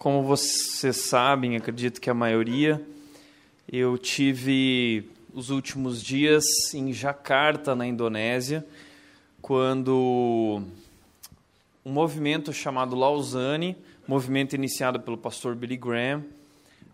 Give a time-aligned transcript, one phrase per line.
[0.00, 2.80] Como vocês sabem, acredito que a maioria,
[3.70, 6.42] eu tive os últimos dias
[6.72, 8.66] em Jakarta, na Indonésia,
[9.42, 10.62] quando
[11.84, 13.76] um movimento chamado Lausanne,
[14.08, 16.24] movimento iniciado pelo pastor Billy Graham,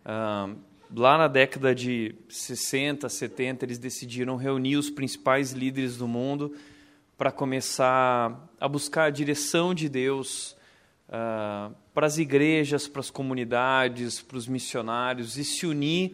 [0.04, 0.57] uh,
[0.93, 6.57] lá na década de 60, 70, eles decidiram reunir os principais líderes do mundo
[7.16, 10.55] para começar a buscar a direção de Deus
[11.09, 16.12] uh, para as igrejas, para as comunidades, para os missionários e se unir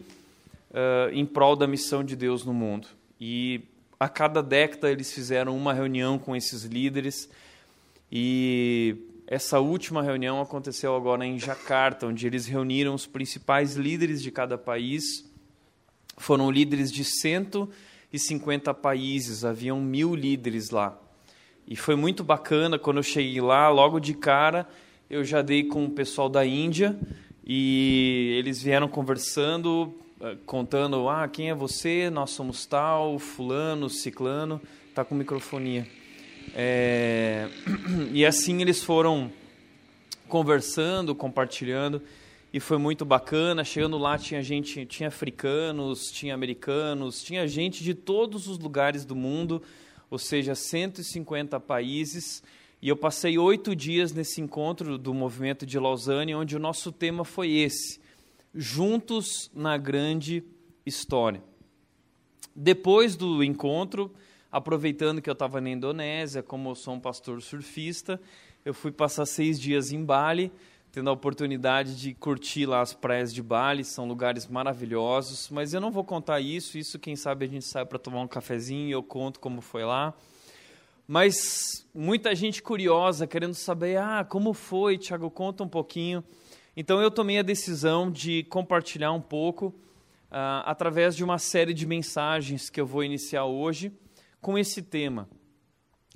[0.71, 2.87] uh, em prol da missão de Deus no mundo.
[3.19, 3.61] E
[3.99, 7.29] a cada década eles fizeram uma reunião com esses líderes
[8.11, 14.29] e essa última reunião aconteceu agora em Jakarta, onde eles reuniram os principais líderes de
[14.29, 15.27] cada país.
[16.17, 20.99] Foram líderes de 150 países, haviam mil líderes lá.
[21.65, 24.67] E foi muito bacana quando eu cheguei lá, logo de cara,
[25.13, 26.97] eu já dei com o pessoal da Índia
[27.45, 32.09] e eles vieram conversando, eh, contando: ah, quem é você?
[32.09, 34.59] Nós somos tal, fulano, ciclano,
[34.95, 35.87] tá com microfonia.
[36.55, 37.47] É...
[38.11, 39.31] E assim eles foram
[40.27, 42.01] conversando, compartilhando
[42.51, 43.63] e foi muito bacana.
[43.63, 49.15] Chegando lá tinha gente, tinha africanos, tinha americanos, tinha gente de todos os lugares do
[49.15, 49.61] mundo
[50.09, 52.43] ou seja, 150 países.
[52.83, 57.23] E eu passei oito dias nesse encontro do movimento de Lausanne, onde o nosso tema
[57.23, 57.97] foi esse:
[58.53, 60.43] Juntos na Grande
[60.85, 61.41] História.
[62.53, 64.13] Depois do encontro,
[64.51, 68.19] aproveitando que eu estava na Indonésia, como eu sou um pastor surfista,
[68.65, 70.51] eu fui passar seis dias em Bali
[70.91, 75.81] tendo a oportunidade de curtir lá as praias de Bali, são lugares maravilhosos, mas eu
[75.81, 78.91] não vou contar isso, isso quem sabe a gente sai para tomar um cafezinho e
[78.91, 80.13] eu conto como foi lá.
[81.07, 86.23] Mas muita gente curiosa, querendo saber, ah, como foi, Tiago, conta um pouquinho.
[86.75, 91.85] Então eu tomei a decisão de compartilhar um pouco uh, através de uma série de
[91.85, 93.91] mensagens que eu vou iniciar hoje
[94.41, 95.29] com esse tema,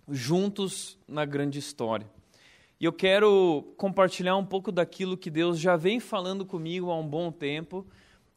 [0.09, 2.09] Juntos na Grande História.
[2.79, 7.07] E eu quero compartilhar um pouco daquilo que Deus já vem falando comigo há um
[7.07, 7.85] bom tempo,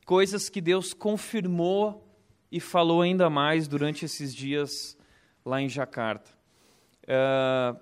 [0.05, 2.07] coisas que Deus confirmou
[2.51, 4.99] e falou ainda mais durante esses dias
[5.45, 6.40] lá em Jacarta.
[7.11, 7.77] Uh,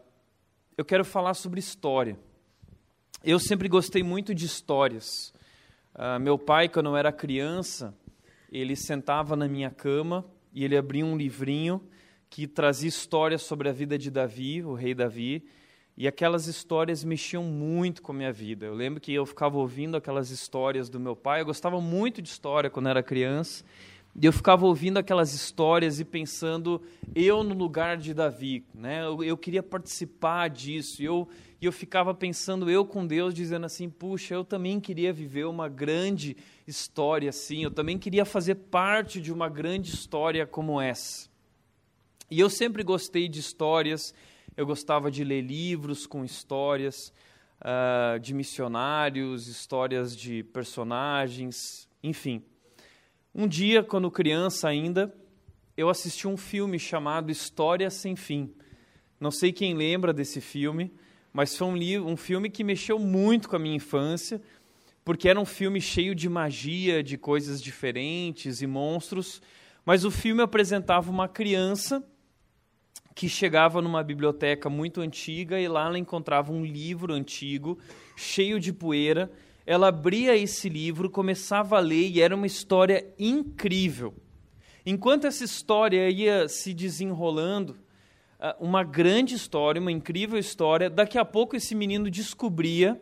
[0.74, 2.18] eu quero falar sobre história.
[3.22, 5.34] Eu sempre gostei muito de histórias.
[5.94, 7.94] Uh, meu pai, quando eu era criança,
[8.50, 11.86] ele sentava na minha cama e ele abria um livrinho
[12.30, 15.46] que trazia histórias sobre a vida de Davi, o rei Davi,
[15.94, 18.64] e aquelas histórias mexiam muito com a minha vida.
[18.64, 21.42] Eu lembro que eu ficava ouvindo aquelas histórias do meu pai.
[21.42, 23.62] Eu gostava muito de história quando era criança.
[24.20, 26.82] E eu ficava ouvindo aquelas histórias e pensando,
[27.14, 28.64] eu no lugar de Davi.
[28.74, 29.04] Né?
[29.04, 31.00] Eu, eu queria participar disso.
[31.00, 31.28] E eu,
[31.62, 36.36] eu ficava pensando, eu com Deus, dizendo assim: puxa, eu também queria viver uma grande
[36.66, 37.62] história assim.
[37.62, 41.28] Eu também queria fazer parte de uma grande história como essa.
[42.30, 44.12] E eu sempre gostei de histórias
[44.58, 47.12] eu gostava de ler livros com histórias
[47.60, 52.42] uh, de missionários, histórias de personagens, enfim.
[53.40, 55.14] Um dia, quando criança ainda,
[55.76, 58.52] eu assisti um filme chamado História Sem Fim.
[59.20, 60.92] Não sei quem lembra desse filme,
[61.32, 64.42] mas foi um, um filme que mexeu muito com a minha infância,
[65.04, 69.40] porque era um filme cheio de magia, de coisas diferentes e monstros.
[69.86, 72.02] Mas o filme apresentava uma criança
[73.14, 77.78] que chegava numa biblioteca muito antiga e lá ela encontrava um livro antigo,
[78.16, 79.30] cheio de poeira.
[79.68, 84.14] Ela abria esse livro, começava a ler e era uma história incrível.
[84.86, 87.76] Enquanto essa história ia se desenrolando,
[88.40, 92.98] ah, uma grande história, uma incrível história, daqui a pouco esse menino descobria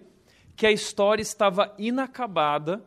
[0.57, 2.85] que a história estava inacabada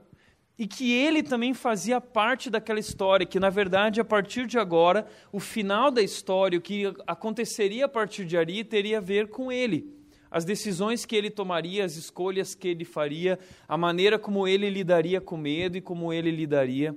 [0.57, 5.07] e que ele também fazia parte daquela história, que na verdade, a partir de agora,
[5.31, 9.49] o final da história, o que aconteceria a partir de ali, teria a ver com
[9.49, 9.98] ele.
[10.31, 15.19] As decisões que ele tomaria, as escolhas que ele faria, a maneira como ele lidaria
[15.19, 16.95] com medo e como ele lidaria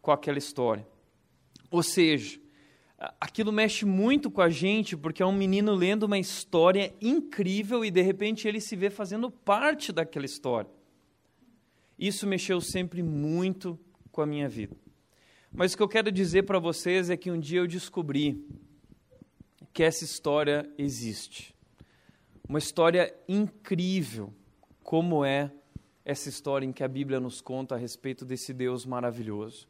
[0.00, 0.86] com aquela história.
[1.70, 2.40] Ou seja,
[3.20, 7.90] aquilo mexe muito com a gente, porque é um menino lendo uma história incrível e
[7.90, 10.70] de repente ele se vê fazendo parte daquela história.
[11.98, 13.78] Isso mexeu sempre muito
[14.12, 14.76] com a minha vida.
[15.52, 18.46] Mas o que eu quero dizer para vocês é que um dia eu descobri
[19.72, 21.54] que essa história existe.
[22.48, 24.32] Uma história incrível,
[24.82, 25.52] como é
[26.02, 29.68] essa história em que a Bíblia nos conta a respeito desse Deus maravilhoso.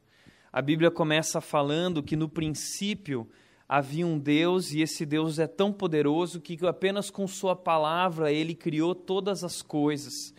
[0.52, 3.28] A Bíblia começa falando que no princípio
[3.68, 8.54] havia um Deus e esse Deus é tão poderoso que apenas com Sua palavra ele
[8.54, 10.32] criou todas as coisas.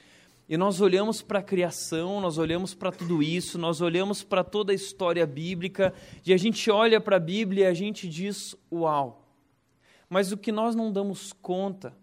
[0.47, 4.71] E nós olhamos para a criação, nós olhamos para tudo isso, nós olhamos para toda
[4.71, 5.93] a história bíblica,
[6.25, 9.27] e a gente olha para a Bíblia e a gente diz: Uau!
[10.09, 11.93] Mas o que nós não damos conta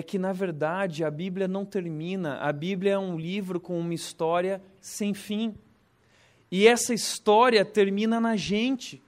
[0.00, 2.38] é que, na verdade, a Bíblia não termina.
[2.38, 5.54] A Bíblia é um livro com uma história sem fim.
[6.50, 9.02] E essa história termina na gente,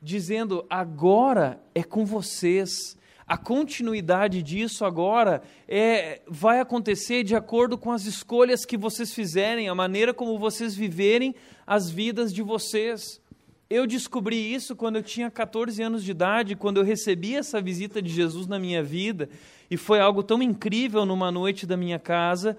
[0.00, 2.96] dizendo: agora é com vocês,
[3.26, 9.68] a continuidade disso agora é, vai acontecer de acordo com as escolhas que vocês fizerem,
[9.68, 11.34] a maneira como vocês viverem
[11.66, 13.20] as vidas de vocês.
[13.68, 18.02] Eu descobri isso quando eu tinha 14 anos de idade, quando eu recebi essa visita
[18.02, 19.28] de Jesus na minha vida,
[19.70, 22.58] e foi algo tão incrível numa noite da minha casa,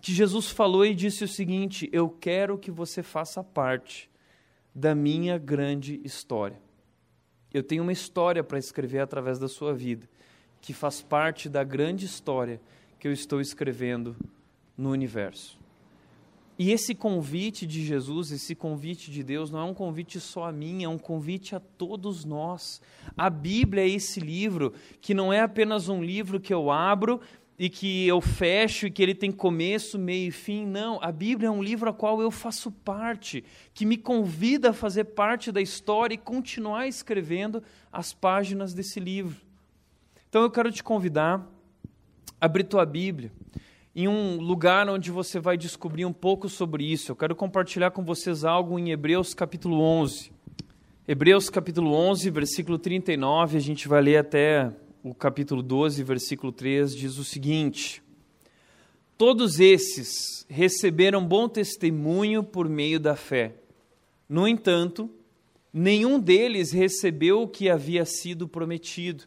[0.00, 4.08] que Jesus falou e disse o seguinte: Eu quero que você faça parte
[4.74, 6.60] da minha grande história.
[7.52, 10.08] Eu tenho uma história para escrever através da sua vida,
[10.60, 12.60] que faz parte da grande história
[12.98, 14.16] que eu estou escrevendo
[14.76, 15.61] no universo.
[16.58, 20.52] E esse convite de Jesus, esse convite de Deus, não é um convite só a
[20.52, 22.80] mim, é um convite a todos nós.
[23.16, 27.20] A Bíblia é esse livro que não é apenas um livro que eu abro
[27.58, 30.66] e que eu fecho e que ele tem começo, meio e fim.
[30.66, 34.74] Não, a Bíblia é um livro a qual eu faço parte, que me convida a
[34.74, 39.40] fazer parte da história e continuar escrevendo as páginas desse livro.
[40.28, 41.46] Então eu quero te convidar
[42.40, 43.32] a abrir tua Bíblia
[43.94, 47.12] em um lugar onde você vai descobrir um pouco sobre isso.
[47.12, 50.32] Eu quero compartilhar com vocês algo em Hebreus capítulo 11.
[51.06, 54.72] Hebreus capítulo 11, versículo 39, a gente vai ler até
[55.02, 58.02] o capítulo 12, versículo 3, diz o seguinte:
[59.18, 63.56] Todos esses receberam bom testemunho por meio da fé.
[64.26, 65.10] No entanto,
[65.72, 69.24] nenhum deles recebeu o que havia sido prometido.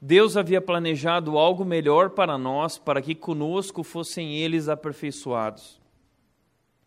[0.00, 5.80] Deus havia planejado algo melhor para nós, para que conosco fossem eles aperfeiçoados.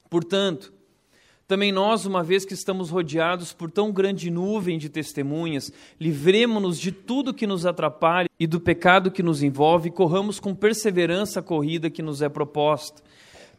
[0.09, 0.71] Portanto,
[1.47, 6.91] também nós, uma vez que estamos rodeados por tão grande nuvem de testemunhas, livremos-nos de
[6.91, 11.43] tudo que nos atrapalha e do pecado que nos envolve e corramos com perseverança a
[11.43, 13.01] corrida que nos é proposta,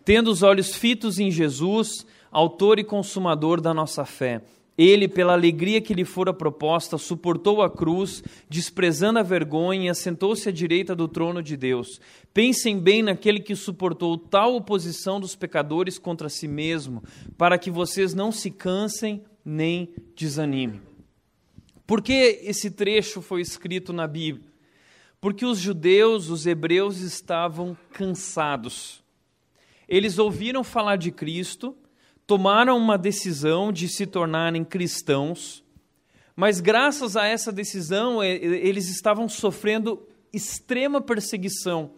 [0.05, 4.41] tendo os olhos fitos em Jesus, autor e consumador da nossa fé
[4.83, 10.49] ele, pela alegria que lhe fora proposta, suportou a cruz, desprezando a vergonha, e assentou-se
[10.49, 12.01] à direita do trono de Deus.
[12.33, 17.03] Pensem bem naquele que suportou tal oposição dos pecadores contra si mesmo,
[17.37, 20.81] para que vocês não se cansem nem desanimem.
[21.87, 24.49] Por que esse trecho foi escrito na Bíblia?
[25.21, 29.03] Porque os judeus, os hebreus, estavam cansados.
[29.87, 31.77] Eles ouviram falar de Cristo,
[32.27, 35.65] tomaram uma decisão de se tornarem cristãos,
[36.37, 40.01] mas graças a essa decisão eles estavam sofrendo
[40.33, 41.93] extrema perseguição.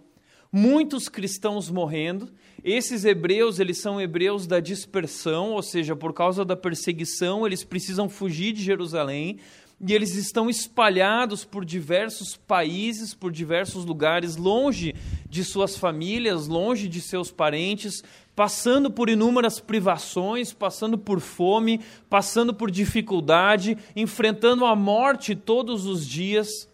[0.51, 2.31] Muitos cristãos morrendo.
[2.63, 8.09] Esses hebreus, eles são hebreus da dispersão, ou seja, por causa da perseguição, eles precisam
[8.09, 9.39] fugir de Jerusalém
[9.85, 14.95] e eles estão espalhados por diversos países, por diversos lugares, longe
[15.29, 18.05] de suas famílias, longe de seus parentes,
[18.37, 26.07] passando por inúmeras privações, passando por fome, passando por dificuldade, enfrentando a morte todos os
[26.07, 26.69] dias.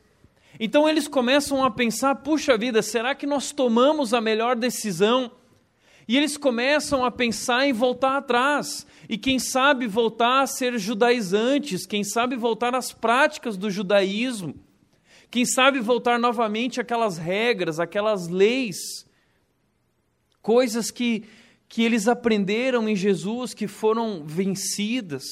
[0.61, 5.31] Então eles começam a pensar: puxa vida, será que nós tomamos a melhor decisão?
[6.09, 8.87] E eles começam a pensar em voltar atrás.
[9.07, 14.55] E quem sabe voltar a ser judaizantes, quem sabe voltar às práticas do judaísmo.
[15.31, 19.07] Quem sabe voltar novamente àquelas regras, aquelas leis.
[20.41, 21.25] Coisas que,
[21.69, 25.25] que eles aprenderam em Jesus, que foram vencidas.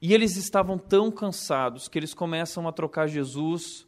[0.00, 3.86] E eles estavam tão cansados que eles começam a trocar Jesus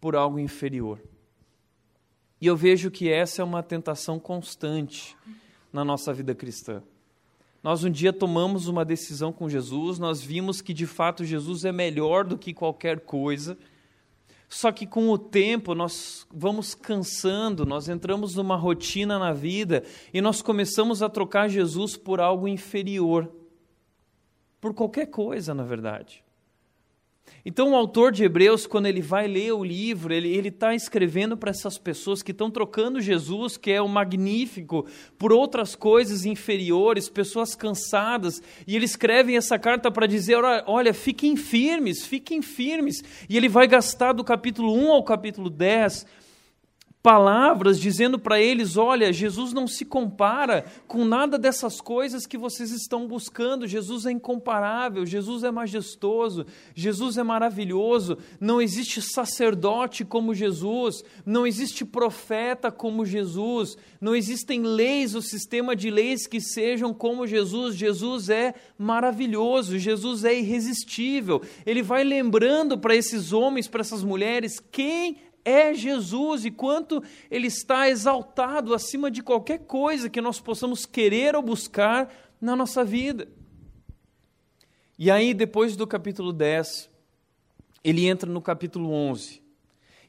[0.00, 0.98] por algo inferior.
[2.42, 5.16] E eu vejo que essa é uma tentação constante
[5.72, 6.82] na nossa vida cristã.
[7.62, 11.70] Nós um dia tomamos uma decisão com Jesus, nós vimos que de fato Jesus é
[11.70, 13.56] melhor do que qualquer coisa.
[14.48, 20.20] Só que com o tempo nós vamos cansando, nós entramos numa rotina na vida e
[20.20, 23.30] nós começamos a trocar Jesus por algo inferior.
[24.60, 26.24] Por qualquer coisa, na verdade.
[27.44, 31.50] Então, o autor de Hebreus, quando ele vai ler o livro, ele está escrevendo para
[31.50, 34.86] essas pessoas que estão trocando Jesus, que é o magnífico,
[35.18, 41.36] por outras coisas inferiores, pessoas cansadas, e ele escreve essa carta para dizer: olha, fiquem
[41.36, 43.02] firmes, fiquem firmes.
[43.28, 46.21] E ele vai gastar do capítulo 1 ao capítulo 10
[47.02, 52.70] palavras dizendo para eles: olha, Jesus não se compara com nada dessas coisas que vocês
[52.70, 53.66] estão buscando.
[53.66, 58.16] Jesus é incomparável, Jesus é majestoso, Jesus é maravilhoso.
[58.40, 65.74] Não existe sacerdote como Jesus, não existe profeta como Jesus, não existem leis, o sistema
[65.74, 67.74] de leis que sejam como Jesus.
[67.74, 71.42] Jesus é maravilhoso, Jesus é irresistível.
[71.66, 77.46] Ele vai lembrando para esses homens, para essas mulheres, quem é Jesus e quanto ele
[77.46, 83.28] está exaltado acima de qualquer coisa que nós possamos querer ou buscar na nossa vida.
[84.98, 86.90] E aí, depois do capítulo 10,
[87.82, 89.42] ele entra no capítulo 11.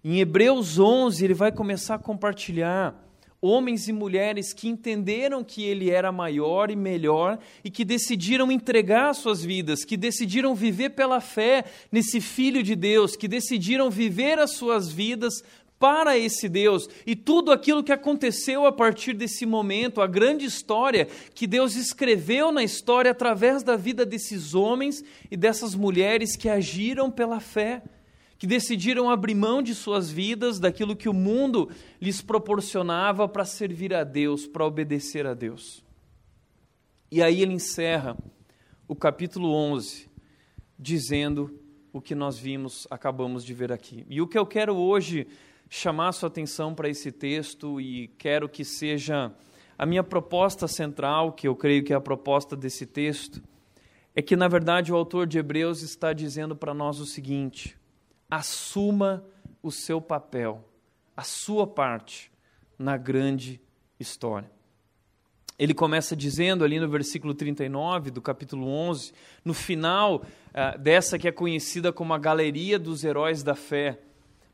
[0.04, 3.03] Em Hebreus 11, ele vai começar a compartilhar
[3.44, 9.14] homens e mulheres que entenderam que ele era maior e melhor e que decidiram entregar
[9.14, 14.52] suas vidas, que decidiram viver pela fé nesse Filho de Deus, que decidiram viver as
[14.52, 15.44] suas vidas
[15.78, 16.88] para esse Deus.
[17.06, 22.50] E tudo aquilo que aconteceu a partir desse momento, a grande história que Deus escreveu
[22.50, 27.82] na história através da vida desses homens e dessas mulheres que agiram pela fé
[28.44, 31.70] que decidiram abrir mão de suas vidas, daquilo que o mundo
[32.02, 35.82] lhes proporcionava para servir a Deus, para obedecer a Deus.
[37.10, 38.18] E aí ele encerra
[38.86, 40.10] o capítulo 11,
[40.78, 41.58] dizendo
[41.94, 44.06] o que nós vimos, acabamos de ver aqui.
[44.10, 45.26] E o que eu quero hoje
[45.70, 49.32] chamar sua atenção para esse texto e quero que seja
[49.78, 53.42] a minha proposta central, que eu creio que é a proposta desse texto,
[54.14, 57.82] é que na verdade o autor de Hebreus está dizendo para nós o seguinte:
[58.36, 59.24] assuma
[59.62, 60.64] o seu papel,
[61.16, 62.32] a sua parte
[62.78, 63.62] na grande
[64.00, 64.52] história.
[65.58, 69.14] Ele começa dizendo ali no versículo 39 do capítulo 11,
[69.46, 74.00] no final uh, dessa que é conhecida como a galeria dos heróis da fé.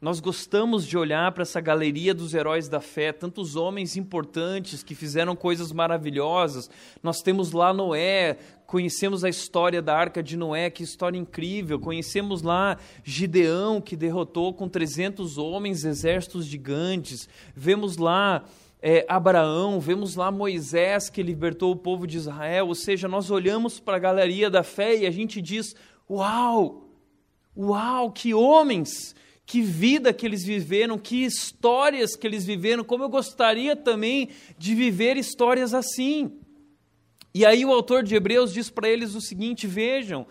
[0.02, 4.96] Nós gostamos de olhar para essa galeria dos heróis da fé, tantos homens importantes que
[4.96, 6.70] fizeram coisas maravilhosas.
[7.04, 11.78] Nós temos lá Noé, conhecemos a história da arca de Noé, que história incrível.
[11.82, 17.28] Conhecemos lá Gideão, que derrotou com 300 homens exércitos gigantes.
[17.54, 18.46] Vemos lá
[18.82, 22.68] é, Abraão, vemos lá Moisés, que libertou o povo de Israel.
[22.70, 25.76] Ou seja, nós olhamos para a galeria da fé e a gente diz:
[26.10, 26.86] Uau!
[27.58, 29.14] Uau, que homens!
[29.50, 34.30] Que vida que eles viveram, que histórias que eles viveram, como eu gostaria também
[34.60, 36.34] de viver histórias assim.
[37.34, 40.28] E aí o autor de Hebreus diz para eles o seguinte: vejam,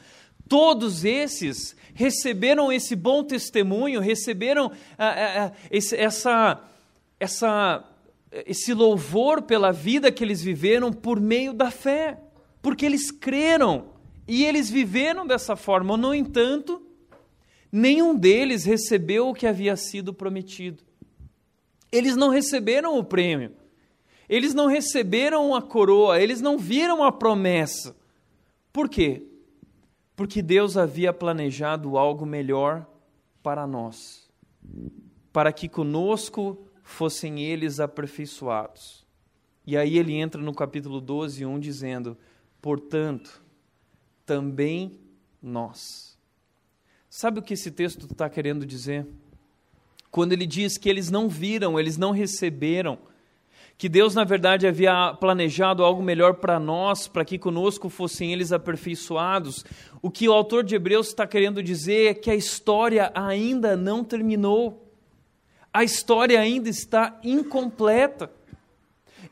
[0.49, 6.63] todos esses receberam esse bom testemunho, receberam ah, ah, ah, esse, essa,
[7.19, 7.85] essa,
[8.47, 12.21] esse louvor pela vida que eles viveram por meio da fé,
[12.63, 13.87] porque eles creram
[14.29, 15.97] e eles viveram dessa forma.
[15.97, 16.88] No entanto,
[17.71, 20.83] nenhum deles recebeu o que havia sido prometido.
[21.91, 23.53] Eles não receberam o prêmio.
[24.29, 27.97] Eles não receberam a coroa, eles não viram a promessa.
[28.73, 29.23] Por quê?
[30.15, 32.87] Porque Deus havia planejado algo melhor
[33.43, 34.29] para nós,
[35.33, 39.07] para que conosco fossem eles aperfeiçoados.
[39.67, 42.17] E aí ele entra no capítulo 12, 1, dizendo:
[42.61, 43.43] Portanto,
[44.27, 44.99] também
[45.43, 46.08] nós.
[47.21, 49.05] Sabe o que esse texto está querendo dizer?
[50.09, 52.97] Quando ele diz que eles não viram, eles não receberam,
[53.77, 58.53] que Deus, na verdade, havia planejado algo melhor para nós, para que conosco fossem eles
[58.53, 59.65] aperfeiçoados.
[60.01, 64.05] O que o autor de Hebreus está querendo dizer é que a história ainda não
[64.05, 64.89] terminou.
[65.75, 68.31] A história ainda está incompleta.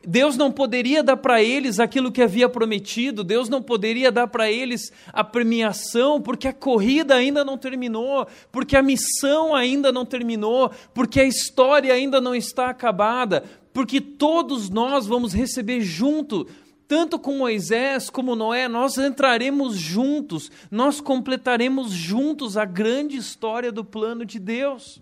[0.07, 4.51] Deus não poderia dar para eles aquilo que havia prometido, Deus não poderia dar para
[4.51, 10.71] eles a premiação, porque a corrida ainda não terminou, porque a missão ainda não terminou,
[10.95, 13.43] porque a história ainda não está acabada
[13.77, 16.47] porque todos nós vamos receber junto,
[16.89, 23.85] tanto com Moisés como Noé, nós entraremos juntos, nós completaremos juntos a grande história do
[23.85, 24.99] plano de Deus.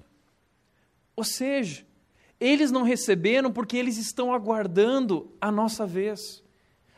[1.15, 1.87] Ou seja,
[2.45, 6.45] eles não receberam porque eles estão aguardando a nossa vez.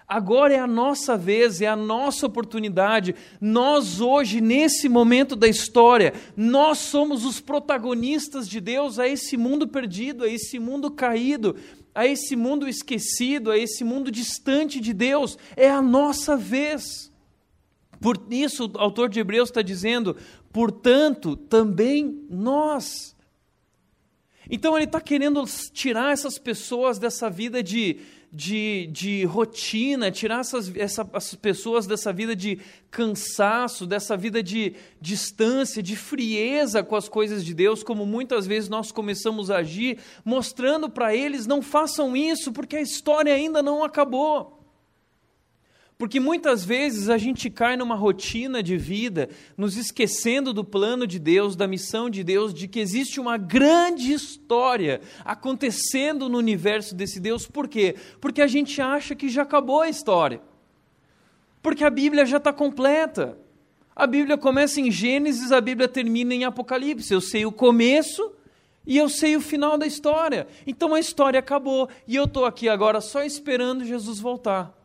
[0.08, 3.14] Agora é a nossa vez, é a nossa oportunidade.
[3.40, 9.66] Nós, hoje, nesse momento da história, nós somos os protagonistas de Deus a esse mundo
[9.66, 11.56] perdido, a esse mundo caído,
[11.92, 15.36] a esse mundo esquecido, a esse mundo distante de Deus.
[15.56, 17.10] É a nossa vez.
[18.00, 20.16] Por isso, o autor de Hebreus está dizendo:
[20.52, 23.15] portanto, também nós.
[24.50, 27.98] Então ele está querendo tirar essas pessoas dessa vida de,
[28.32, 32.60] de, de rotina, tirar essas, essa, essas pessoas dessa vida de
[32.90, 38.68] cansaço, dessa vida de distância, de frieza com as coisas de Deus, como muitas vezes
[38.68, 43.82] nós começamos a agir, mostrando para eles: não façam isso, porque a história ainda não
[43.82, 44.55] acabou.
[45.98, 51.18] Porque muitas vezes a gente cai numa rotina de vida, nos esquecendo do plano de
[51.18, 57.18] Deus, da missão de Deus, de que existe uma grande história acontecendo no universo desse
[57.18, 57.46] Deus.
[57.46, 57.96] Por quê?
[58.20, 60.42] Porque a gente acha que já acabou a história.
[61.62, 63.38] Porque a Bíblia já está completa.
[63.94, 67.14] A Bíblia começa em Gênesis, a Bíblia termina em Apocalipse.
[67.14, 68.32] Eu sei o começo
[68.86, 70.46] e eu sei o final da história.
[70.66, 74.75] Então a história acabou e eu estou aqui agora só esperando Jesus voltar.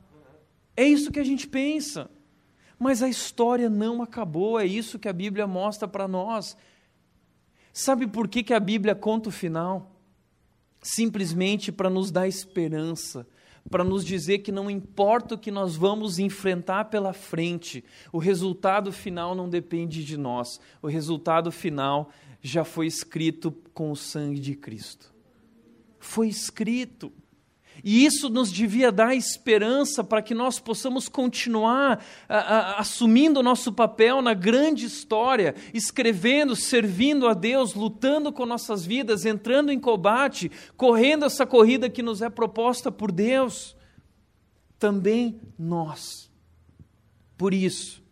[0.75, 2.09] É isso que a gente pensa.
[2.79, 6.57] Mas a história não acabou, é isso que a Bíblia mostra para nós.
[7.71, 9.95] Sabe por que, que a Bíblia conta o final?
[10.81, 13.27] Simplesmente para nos dar esperança,
[13.69, 18.91] para nos dizer que não importa o que nós vamos enfrentar pela frente, o resultado
[18.91, 22.09] final não depende de nós, o resultado final
[22.41, 25.13] já foi escrito com o sangue de Cristo.
[25.99, 27.13] Foi escrito.
[27.83, 33.43] E isso nos devia dar esperança para que nós possamos continuar a, a, assumindo o
[33.43, 39.79] nosso papel na grande história, escrevendo, servindo a Deus, lutando com nossas vidas, entrando em
[39.79, 43.75] combate, correndo essa corrida que nos é proposta por Deus.
[44.77, 46.29] Também nós.
[47.37, 48.03] Por isso,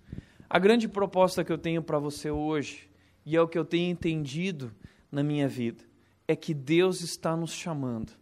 [0.50, 2.90] a grande proposta que eu tenho para você hoje,
[3.24, 4.74] e é o que eu tenho entendido
[5.12, 5.84] na minha vida,
[6.28, 8.20] é que Deus está nos chamando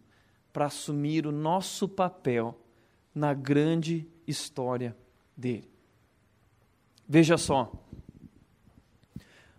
[0.52, 2.58] para assumir o nosso papel
[3.14, 4.96] na grande história
[5.36, 5.68] dele.
[7.08, 7.72] Veja só.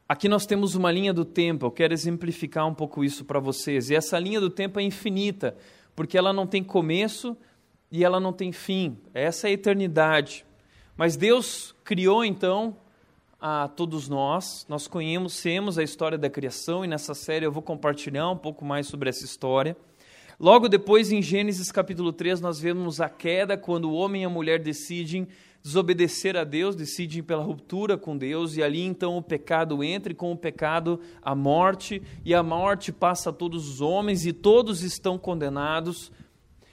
[0.07, 3.89] Aqui nós temos uma linha do tempo, eu quero exemplificar um pouco isso para vocês.
[3.89, 5.55] E essa linha do tempo é infinita,
[5.95, 7.37] porque ela não tem começo
[7.91, 8.97] e ela não tem fim.
[9.13, 10.45] Essa é a eternidade.
[10.97, 12.75] Mas Deus criou então
[13.39, 14.65] a todos nós.
[14.67, 18.87] Nós conhecemos a história da criação e nessa série eu vou compartilhar um pouco mais
[18.87, 19.77] sobre essa história.
[20.39, 24.29] Logo depois, em Gênesis capítulo 3, nós vemos a queda, quando o homem e a
[24.29, 25.27] mulher decidem
[25.61, 30.15] desobedecer a Deus, decidem pela ruptura com Deus, e ali então o pecado entra, e
[30.15, 34.81] com o pecado a morte, e a morte passa a todos os homens, e todos
[34.81, 36.09] estão condenados.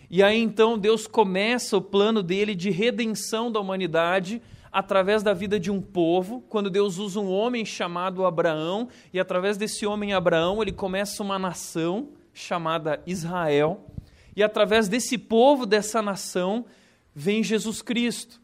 [0.09, 5.59] E aí então Deus começa o plano dele de redenção da humanidade através da vida
[5.59, 10.63] de um povo, quando Deus usa um homem chamado Abraão, e através desse homem Abraão
[10.63, 13.91] ele começa uma nação chamada Israel,
[14.37, 16.67] e através desse povo, dessa nação,
[17.15, 18.41] vem Jesus Cristo,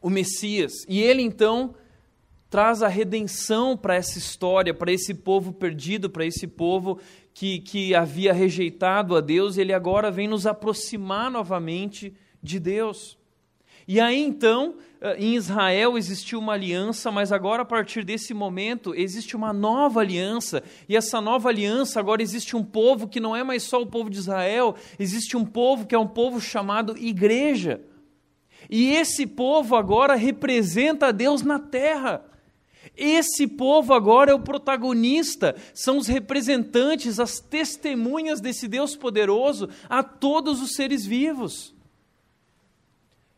[0.00, 0.72] o Messias.
[0.88, 1.74] E ele então
[2.48, 6.98] traz a redenção para essa história, para esse povo perdido, para esse povo
[7.34, 13.18] que, que havia rejeitado a Deus, ele agora vem nos aproximar novamente de Deus.
[13.86, 18.94] E aí então, eh, em Israel existiu uma aliança, mas agora a partir desse momento
[18.94, 23.42] existe uma nova aliança, e essa nova aliança agora existe um povo que não é
[23.42, 27.80] mais só o povo de Israel, existe um povo que é um povo chamado igreja.
[28.70, 32.24] E esse povo agora representa a Deus na terra.
[32.96, 40.02] Esse povo agora é o protagonista, são os representantes, as testemunhas desse Deus poderoso a
[40.02, 41.74] todos os seres vivos.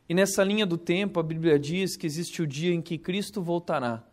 [0.07, 3.41] E nessa linha do tempo, a Bíblia diz que existe o dia em que Cristo
[3.41, 4.05] voltará,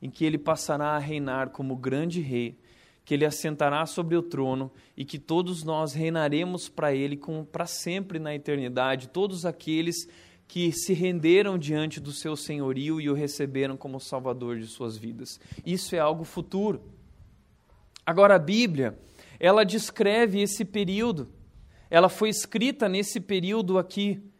[0.00, 2.58] em que ele passará a reinar como grande rei,
[3.04, 8.18] que ele assentará sobre o trono e que todos nós reinaremos para ele para sempre
[8.18, 10.08] na eternidade, todos aqueles
[10.48, 15.40] que se renderam diante do seu senhorio e o receberam como salvador de suas vidas.
[15.64, 16.82] Isso é algo futuro.
[18.04, 18.98] Agora a Bíblia,
[19.38, 21.28] ela descreve esse período.
[21.88, 24.31] Ela foi escrita nesse período aqui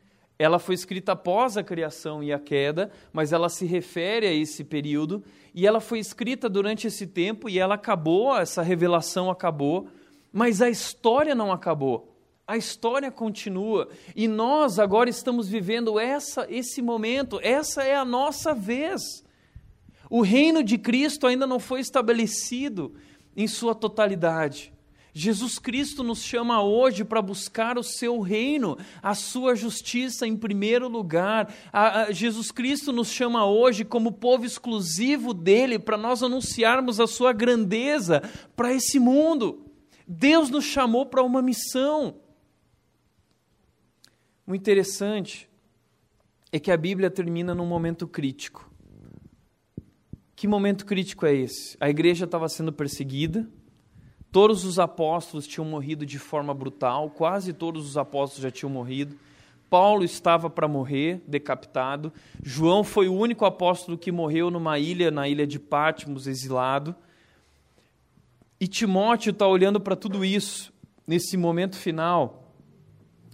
[0.43, 4.65] ela foi escrita após a criação e a queda, mas ela se refere a esse
[4.65, 5.23] período
[5.55, 9.87] e ela foi escrita durante esse tempo e ela acabou, essa revelação acabou,
[10.33, 12.17] mas a história não acabou.
[12.45, 18.53] A história continua e nós agora estamos vivendo essa esse momento, essa é a nossa
[18.53, 19.25] vez.
[20.11, 22.95] O reino de Cristo ainda não foi estabelecido
[23.37, 24.72] em sua totalidade.
[25.14, 30.88] Jesus Cristo nos chama hoje para buscar o seu reino, a sua justiça em primeiro
[30.88, 31.55] lugar.
[31.70, 37.07] A, a, Jesus Cristo nos chama hoje como povo exclusivo dele para nós anunciarmos a
[37.07, 38.22] sua grandeza
[38.57, 39.70] para esse mundo.
[40.09, 42.16] Deus nos chamou para uma missão.
[44.46, 45.48] O interessante
[46.51, 48.70] é que a Bíblia termina num momento crítico.
[50.35, 51.77] Que momento crítico é esse?
[51.79, 53.46] A igreja estava sendo perseguida
[54.33, 59.14] Todos os apóstolos tinham morrido de forma brutal, quase todos os apóstolos já tinham morrido.
[59.68, 62.11] Paulo estava para morrer, decapitado.
[62.42, 66.95] João foi o único apóstolo que morreu numa ilha, na ilha de Patmos, exilado.
[68.59, 70.73] E Timóteo está olhando para tudo isso,
[71.07, 72.42] nesse momento final.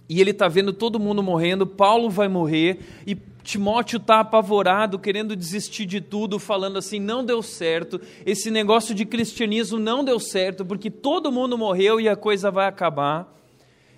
[0.09, 5.35] E ele está vendo todo mundo morrendo, Paulo vai morrer, e Timóteo está apavorado, querendo
[5.35, 10.65] desistir de tudo, falando assim: não deu certo, esse negócio de cristianismo não deu certo,
[10.65, 13.35] porque todo mundo morreu e a coisa vai acabar.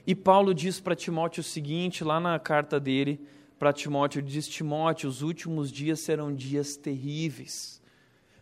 [0.06, 3.20] E Paulo diz para Timóteo o seguinte, lá na carta dele
[3.58, 7.82] para Timóteo, diz: Timóteo, os últimos dias serão dias terríveis,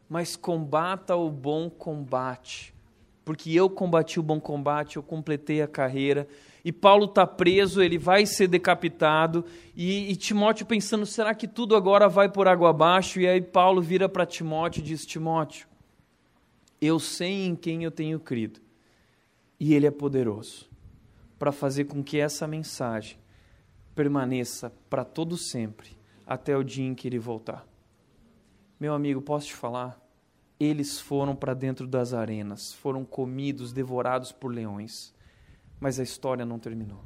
[0.10, 2.74] mas combata o bom combate,
[3.24, 6.28] porque eu combati o bom combate, eu completei a carreira.
[6.64, 9.46] E Paulo está preso, ele vai ser decapitado,
[9.76, 13.20] e, e Timóteo pensando: será que tudo agora vai por água abaixo?
[13.20, 15.68] E aí Paulo vira para Timóteo e diz: Timóteo,
[16.82, 18.60] eu sei em quem eu tenho crido,
[19.60, 20.70] e ele é poderoso
[21.38, 23.18] para fazer com que essa mensagem
[23.96, 27.66] permaneça para todo sempre, até o dia em que ele voltar.
[28.80, 30.00] Meu amigo, posso te falar?
[30.60, 35.14] Eles foram para dentro das arenas, foram comidos, devorados por leões.
[35.80, 37.04] Mas a história não terminou.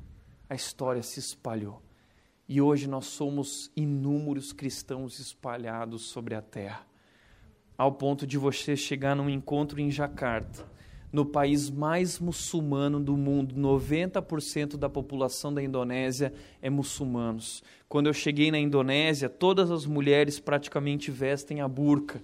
[0.50, 1.82] A história se espalhou.
[2.48, 6.86] E hoje nós somos inúmeros cristãos espalhados sobre a terra,
[7.78, 10.74] ao ponto de você chegar num encontro em Jacarta
[11.14, 13.54] no país mais muçulmano do mundo.
[13.54, 17.64] 90% da população da Indonésia é muçulmanos.
[17.88, 22.20] Quando eu cheguei na Indonésia, todas as mulheres praticamente vestem a burca.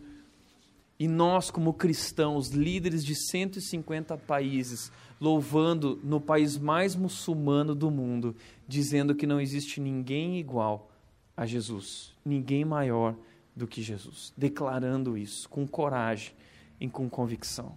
[0.97, 8.36] E nós, como cristãos, líderes de 150 países, louvando no país mais muçulmano do mundo,
[8.67, 10.89] dizendo que não existe ninguém igual
[11.36, 13.15] a Jesus, ninguém maior
[13.55, 16.34] do que Jesus, declarando isso com coragem
[16.79, 17.75] e com convicção.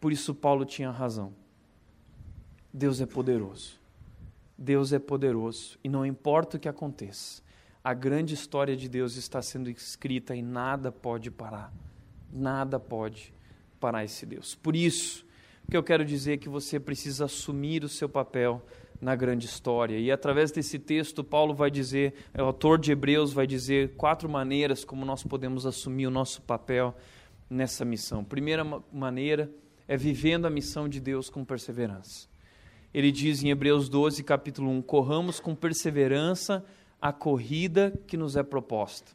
[0.00, 1.32] Por isso, Paulo tinha razão.
[2.72, 3.80] Deus é poderoso.
[4.58, 5.78] Deus é poderoso.
[5.82, 7.42] E não importa o que aconteça,
[7.82, 11.72] a grande história de Deus está sendo escrita e nada pode parar.
[12.32, 13.32] Nada pode
[13.78, 14.54] parar esse Deus.
[14.54, 15.24] Por isso,
[15.66, 18.62] o que eu quero dizer é que você precisa assumir o seu papel
[19.00, 19.98] na grande história.
[19.98, 24.84] E através desse texto, Paulo vai dizer, o autor de Hebreus vai dizer quatro maneiras
[24.84, 26.94] como nós podemos assumir o nosso papel
[27.48, 28.24] nessa missão.
[28.24, 29.50] Primeira maneira
[29.88, 32.28] é vivendo a missão de Deus com perseverança.
[32.92, 36.64] Ele diz em Hebreus 12, capítulo 1: corramos com perseverança
[37.00, 39.12] a corrida que nos é proposta.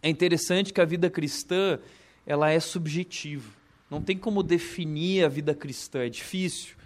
[0.00, 1.78] É interessante que a vida cristã
[2.24, 3.57] ela é subjetiva.
[3.90, 6.76] Não tem como definir a vida cristã, é difícil.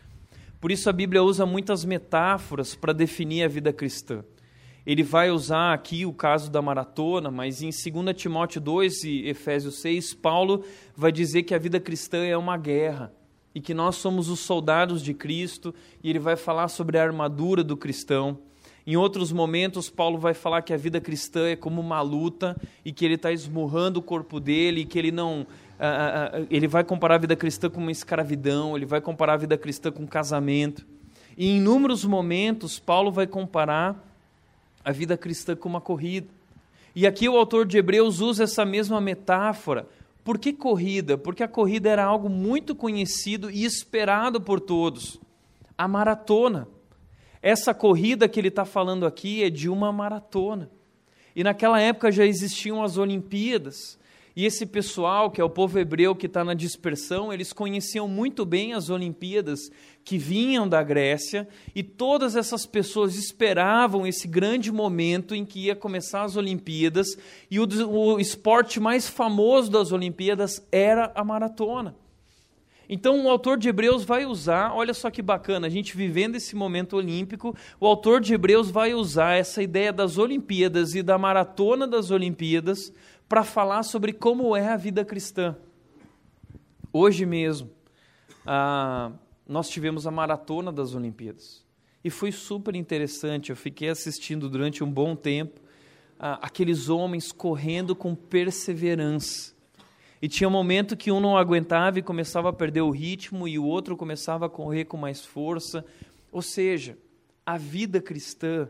[0.61, 4.25] Por isso a Bíblia usa muitas metáforas para definir a vida cristã.
[4.87, 9.77] Ele vai usar aqui o caso da maratona, mas em 2 Timóteo 2 e Efésios
[9.81, 10.65] 6, Paulo
[10.97, 13.13] vai dizer que a vida cristã é uma guerra
[13.55, 17.63] e que nós somos os soldados de Cristo, e ele vai falar sobre a armadura
[17.63, 18.39] do cristão.
[18.87, 22.93] Em outros momentos, Paulo vai falar que a vida cristã é como uma luta e
[22.93, 25.47] que ele está esmurrando o corpo dele, e que ele não.
[26.49, 29.91] Ele vai comparar a vida cristã com uma escravidão, ele vai comparar a vida cristã
[29.91, 30.87] com um casamento.
[31.37, 33.97] E em inúmeros momentos, Paulo vai comparar
[34.85, 36.29] a vida cristã como uma corrida.
[36.95, 39.89] E aqui o autor de Hebreus usa essa mesma metáfora.
[40.23, 41.19] Por que corrida?
[41.19, 45.19] Porque a corrida era algo muito conhecido e esperado por todos.
[45.77, 46.69] A maratona.
[47.41, 50.71] Essa corrida que ele está falando aqui é de uma maratona.
[51.35, 53.99] E naquela época já existiam as Olimpíadas.
[54.35, 58.47] E esse pessoal, que é o povo hebreu que está na dispersão, eles conheciam muito
[58.47, 59.61] bem as Olimpíadas
[60.05, 65.77] que vinham da Grécia, e todas essas pessoas esperavam esse grande momento em que ia
[65.77, 67.07] começar as Olimpíadas,
[67.51, 71.95] e o, o esporte mais famoso das Olimpíadas era a maratona.
[72.89, 76.55] Então, o autor de Hebreus vai usar, olha só que bacana, a gente vivendo esse
[76.55, 81.87] momento olímpico, o autor de Hebreus vai usar essa ideia das Olimpíadas e da maratona
[81.87, 82.93] das Olimpíadas
[83.33, 85.57] para falar sobre como é a vida cristã.
[86.93, 87.71] Hoje mesmo,
[88.45, 89.11] ah,
[89.49, 91.65] nós tivemos a maratona das Olimpíadas.
[92.05, 93.49] E foi super interessante.
[93.49, 95.63] Eu fiquei assistindo durante um bom tempo
[96.21, 99.55] ah, aqueles homens correndo com perseverança.
[100.21, 103.59] E tinha um momento que um não aguentava e começava a perder o ritmo, e
[103.59, 105.87] o outro começava a correr com mais força.
[106.31, 106.99] Ou seja,
[107.47, 108.69] a vida cristã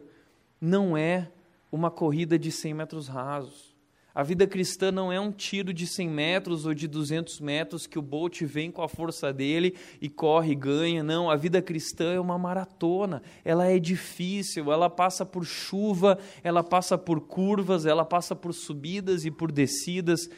[0.61, 1.33] não é
[1.73, 3.72] uma corrida de 100 metros rasos.
[4.15, 7.99] A vida cristã não é um tiro de 100 metros ou de 200 metros que
[7.99, 11.03] o Bolt vem com a força dele e corre e ganha.
[11.03, 13.23] Não, a vida cristã é uma maratona.
[13.43, 19.25] Ela é difícil, ela passa por chuva, ela passa por curvas, ela passa por subidas
[19.25, 20.29] e por descidas.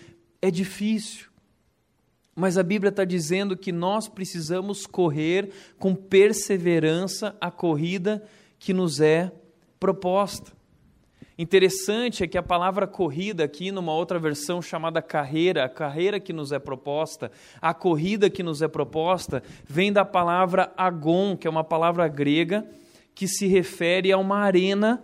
[0.41, 1.27] É difícil.
[2.37, 8.25] Mas a Bíblia está dizendo que nós precisamos correr com perseverança a corrida
[8.59, 9.33] que nos é
[9.81, 10.53] proposta.
[11.37, 16.33] Interessante é que a palavra corrida aqui, numa outra versão chamada carreira, a carreira que
[16.33, 21.51] nos é proposta, a corrida que nos é proposta, vem da palavra agon, que é
[21.51, 22.65] uma palavra grega
[23.15, 25.03] que se refere a uma arena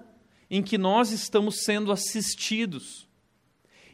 [0.48, 3.08] em que nós estamos sendo assistidos.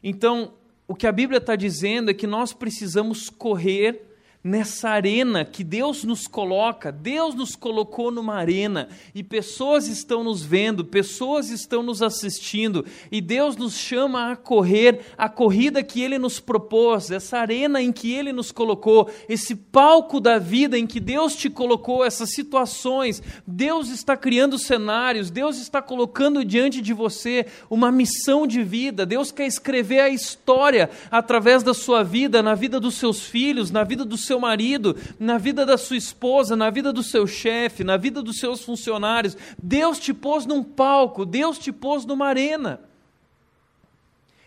[0.02, 0.54] Então,
[0.86, 4.15] o que a Bíblia está dizendo é que nós precisamos correr
[4.46, 6.92] nessa arena que Deus nos coloca.
[6.92, 13.20] Deus nos colocou numa arena e pessoas estão nos vendo, pessoas estão nos assistindo e
[13.20, 18.12] Deus nos chama a correr a corrida que Ele nos propôs, essa arena em que
[18.12, 23.20] Ele nos colocou, esse palco da vida em que Deus te colocou, essas situações.
[23.44, 29.04] Deus está criando cenários, Deus está colocando diante de você uma missão de vida.
[29.04, 33.82] Deus quer escrever a história através da sua vida, na vida dos seus filhos, na
[33.82, 37.82] vida do seu seu marido, na vida da sua esposa, na vida do seu chefe,
[37.82, 39.36] na vida dos seus funcionários.
[39.60, 42.80] Deus te pôs num palco, Deus te pôs numa arena.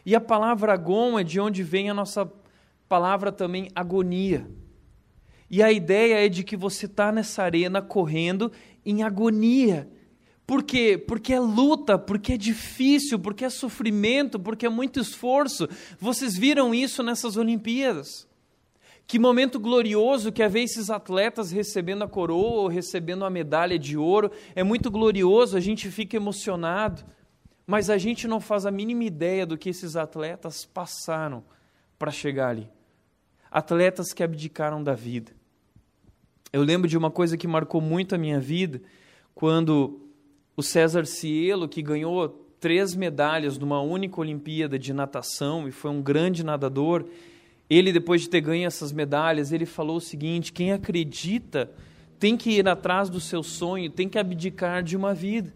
[0.05, 2.31] E a palavra agon é de onde vem a nossa
[2.87, 4.47] palavra também agonia.
[5.49, 8.51] E a ideia é de que você está nessa arena correndo
[8.85, 9.89] em agonia.
[10.45, 10.97] Por quê?
[10.97, 15.67] Porque é luta, porque é difícil, porque é sofrimento, porque é muito esforço.
[15.99, 18.28] Vocês viram isso nessas Olimpíadas.
[19.09, 23.79] Que momento glorioso que é ver esses atletas recebendo a coroa ou recebendo a medalha
[23.79, 24.29] de ouro.
[24.53, 27.03] É muito glorioso, a gente fica emocionado,
[27.65, 31.43] mas a gente não faz a mínima ideia do que esses atletas passaram
[31.97, 32.69] para chegar ali.
[33.49, 35.31] Atletas que abdicaram da vida.
[36.53, 38.79] Eu lembro de uma coisa que marcou muito a minha vida,
[39.33, 40.07] quando
[40.55, 45.99] o César Cielo, que ganhou três medalhas numa única Olimpíada de natação e foi um
[45.99, 47.07] grande nadador,
[47.69, 51.71] ele, depois de ter ganho essas medalhas, ele falou o seguinte: quem acredita
[52.17, 55.53] tem que ir atrás do seu sonho, tem que abdicar de uma vida.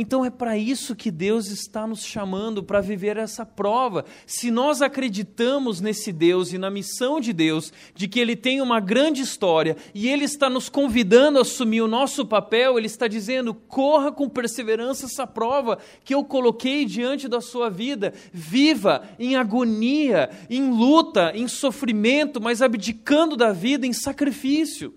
[0.00, 4.04] Então é para isso que Deus está nos chamando, para viver essa prova.
[4.24, 8.78] Se nós acreditamos nesse Deus e na missão de Deus, de que Ele tem uma
[8.78, 13.52] grande história e Ele está nos convidando a assumir o nosso papel, Ele está dizendo:
[13.52, 18.14] corra com perseverança essa prova que eu coloquei diante da sua vida.
[18.32, 24.94] Viva em agonia, em luta, em sofrimento, mas abdicando da vida em sacrifício.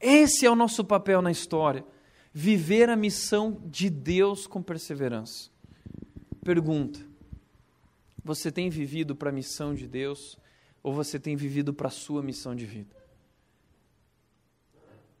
[0.00, 1.84] Esse é o nosso papel na história
[2.32, 5.50] viver a missão de Deus com perseverança.
[6.42, 7.00] Pergunta:
[8.24, 10.38] você tem vivido para a missão de Deus
[10.82, 12.96] ou você tem vivido para a sua missão de vida?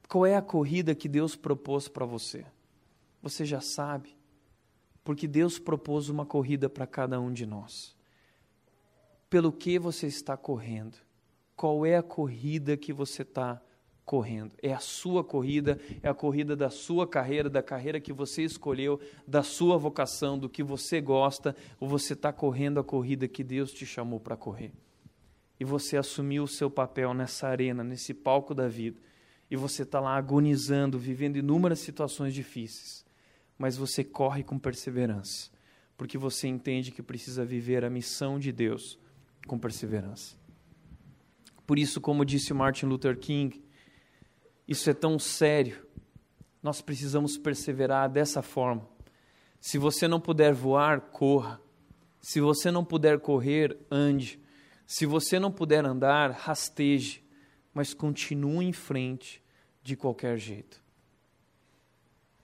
[0.08, 2.44] Qual é a corrida que Deus propôs para você?
[3.22, 4.16] Você já sabe,
[5.04, 7.96] porque Deus propôs uma corrida para cada um de nós.
[9.30, 10.98] Pelo que você está correndo?
[11.56, 13.71] Qual é a corrida que você está correndo?
[14.04, 14.52] Correndo.
[14.62, 19.00] É a sua corrida, é a corrida da sua carreira, da carreira que você escolheu,
[19.26, 23.72] da sua vocação, do que você gosta, ou você está correndo a corrida que Deus
[23.72, 24.72] te chamou para correr.
[25.58, 29.00] E você assumiu o seu papel nessa arena, nesse palco da vida.
[29.50, 33.04] E você está lá agonizando, vivendo inúmeras situações difíceis.
[33.56, 35.50] Mas você corre com perseverança,
[35.96, 38.98] porque você entende que precisa viver a missão de Deus
[39.46, 40.36] com perseverança.
[41.66, 43.62] Por isso, como disse Martin Luther King,
[44.72, 45.86] isso é tão sério.
[46.62, 48.88] Nós precisamos perseverar dessa forma.
[49.60, 51.60] Se você não puder voar, corra.
[52.20, 54.40] Se você não puder correr, ande.
[54.86, 57.24] Se você não puder andar, rasteje,
[57.72, 59.42] mas continue em frente
[59.82, 60.82] de qualquer jeito.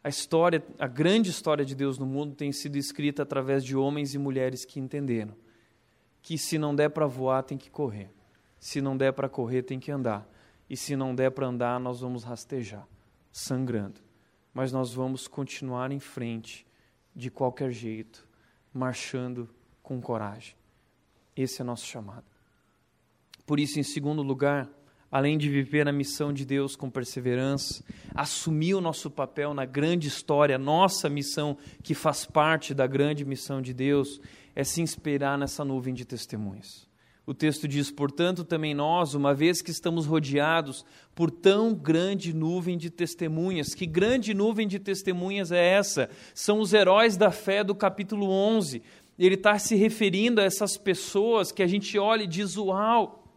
[0.03, 4.14] A história, a grande história de Deus no mundo tem sido escrita através de homens
[4.14, 5.35] e mulheres que entenderam
[6.21, 8.11] que se não der para voar, tem que correr.
[8.59, 10.29] Se não der para correr, tem que andar
[10.69, 12.87] e se não der para andar, nós vamos rastejar,
[13.33, 14.01] sangrando.
[14.53, 16.67] Mas nós vamos continuar em frente,
[17.15, 18.27] de qualquer jeito,
[18.73, 19.49] marchando
[19.83, 20.55] com coragem.
[21.37, 22.25] Esse é nosso chamado.
[23.47, 24.69] Por isso, em segundo lugar,
[25.11, 27.83] além de viver a missão de Deus com perseverança,
[28.15, 33.63] assumir o nosso papel na grande história, nossa missão que faz parte da grande missão
[33.63, 34.21] de Deus,
[34.55, 36.88] é se inspirar nessa nuvem de testemunhas.
[37.29, 40.83] O texto diz: Portanto, também nós, uma vez que estamos rodeados
[41.14, 46.09] por tão grande nuvem de testemunhas, que grande nuvem de testemunhas é essa?
[46.33, 48.81] São os heróis da fé do capítulo 11.
[49.19, 53.31] Ele está se referindo a essas pessoas que a gente olha e diz: Uau!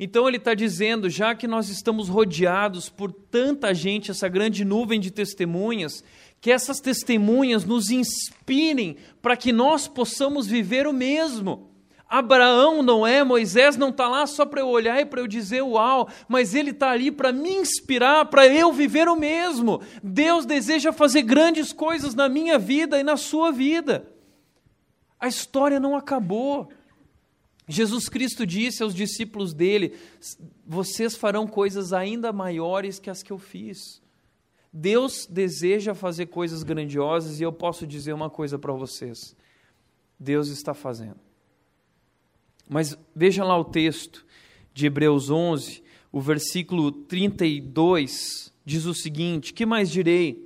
[0.00, 4.98] Então ele está dizendo, já que nós estamos rodeados por tanta gente, essa grande nuvem
[4.98, 6.02] de testemunhas,
[6.40, 11.73] que essas testemunhas nos inspirem para que nós possamos viver o mesmo
[12.18, 15.62] Abraão não é, Moisés não está lá só para eu olhar e para eu dizer
[15.62, 19.82] uau, mas ele está ali para me inspirar, para eu viver o mesmo.
[20.00, 24.08] Deus deseja fazer grandes coisas na minha vida e na sua vida.
[25.18, 26.68] A história não acabou.
[27.66, 29.96] Jesus Cristo disse aos discípulos dele:
[30.64, 34.00] Vocês farão coisas ainda maiores que as que eu fiz.
[34.72, 39.34] Deus deseja fazer coisas grandiosas e eu posso dizer uma coisa para vocês:
[40.16, 41.23] Deus está fazendo.
[42.68, 44.24] Mas veja lá o texto
[44.72, 50.42] de Hebreus 11, o versículo 32 diz o seguinte: Que mais direi?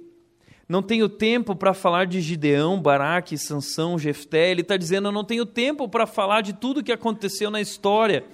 [0.68, 4.50] Não tenho tempo para falar de Gideão, Baraque, Sansão, Jefté.
[4.50, 8.24] Ele está dizendo: Eu não tenho tempo para falar de tudo que aconteceu na história.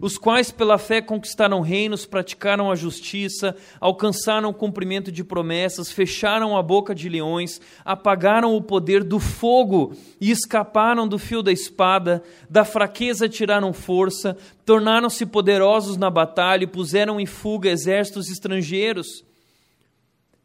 [0.00, 6.56] Os quais, pela fé, conquistaram reinos, praticaram a justiça, alcançaram o cumprimento de promessas, fecharam
[6.56, 12.22] a boca de leões, apagaram o poder do fogo e escaparam do fio da espada,
[12.48, 19.22] da fraqueza tiraram força, tornaram-se poderosos na batalha e puseram em fuga exércitos estrangeiros.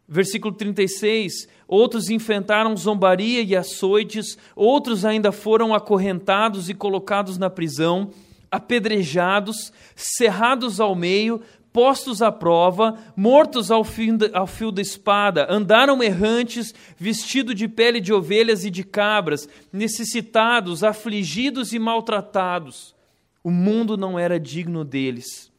[0.05, 8.11] Versículo 36: Outros enfrentaram zombaria e açoites, outros ainda foram acorrentados e colocados na prisão,
[8.51, 11.41] apedrejados, cerrados ao meio,
[11.75, 17.99] postos à prova, mortos ao, fim ao fio da espada, andaram errantes, vestidos de pele
[17.99, 22.95] de ovelhas e de cabras, necessitados, afligidos e maltratados.
[23.43, 25.51] O mundo não era digno deles.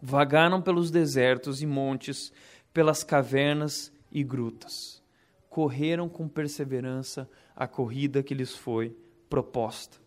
[0.00, 2.32] Vagaram pelos desertos e montes,
[2.72, 5.02] pelas cavernas e grutas.
[5.50, 8.96] Correram com perseverança a corrida que lhes foi
[9.28, 10.01] proposta.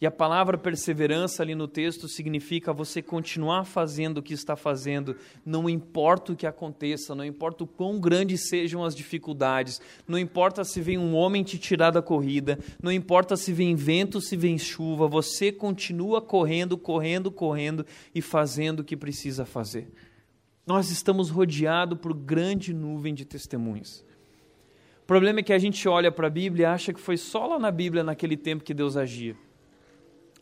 [0.00, 5.16] E a palavra perseverança ali no texto significa você continuar fazendo o que está fazendo,
[5.44, 10.62] não importa o que aconteça, não importa o quão grandes sejam as dificuldades, não importa
[10.64, 14.56] se vem um homem te tirar da corrida, não importa se vem vento, se vem
[14.56, 17.84] chuva, você continua correndo, correndo, correndo
[18.14, 19.90] e fazendo o que precisa fazer
[20.68, 24.04] nós estamos rodeados por grande nuvem de testemunhas.
[25.02, 27.46] O problema é que a gente olha para a Bíblia e acha que foi só
[27.46, 29.34] lá na Bíblia, naquele tempo, que Deus agia.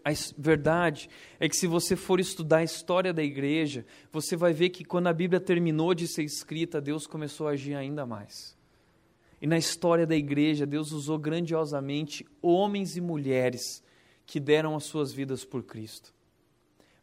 [0.06, 4.68] A verdade é que se você for estudar a história da igreja, você vai ver
[4.68, 8.56] que quando a Bíblia terminou de ser escrita, Deus começou a agir ainda mais.
[9.42, 13.82] E na história da igreja, Deus usou grandiosamente homens e mulheres
[14.24, 16.14] que deram as suas vidas por Cristo.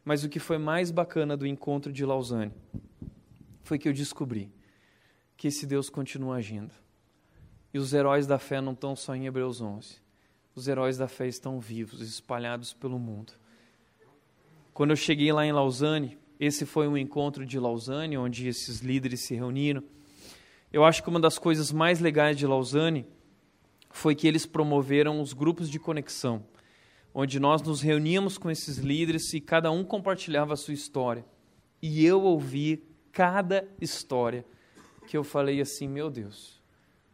[0.02, 2.54] Mas o que foi mais bacana do encontro de Lausanne
[3.64, 4.50] foi que eu descobri
[5.36, 6.72] que esse Deus continua agindo.
[7.74, 10.03] E os heróis da fé não estão só em Hebreus 11.
[10.54, 13.32] Os heróis da fé estão vivos, espalhados pelo mundo.
[14.72, 19.20] Quando eu cheguei lá em Lausanne, esse foi um encontro de Lausanne, onde esses líderes
[19.20, 19.82] se reuniram.
[20.72, 23.06] Eu acho que uma das coisas mais legais de Lausanne
[23.90, 26.44] foi que eles promoveram os grupos de conexão,
[27.12, 31.24] onde nós nos reuníamos com esses líderes e cada um compartilhava a sua história.
[31.80, 34.44] E eu ouvi cada história
[35.06, 36.60] que eu falei assim: meu Deus,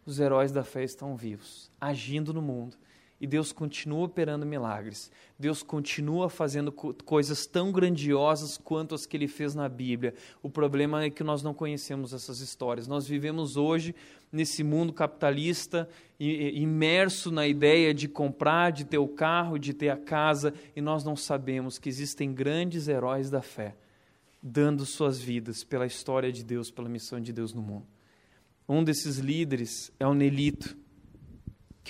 [0.07, 2.77] os heróis da fé estão vivos, agindo no mundo.
[3.21, 5.11] E Deus continua operando milagres.
[5.39, 10.15] Deus continua fazendo co coisas tão grandiosas quanto as que ele fez na Bíblia.
[10.43, 12.87] O problema é que nós não conhecemos essas histórias.
[12.87, 13.95] Nós vivemos hoje
[14.33, 19.97] nesse mundo capitalista, imerso na ideia de comprar, de ter o carro, de ter a
[19.97, 23.77] casa, e nós não sabemos que existem grandes heróis da fé
[24.43, 27.87] dando suas vidas pela história de Deus, pela missão de Deus no mundo.
[28.69, 30.77] Um desses líderes é o Nelito,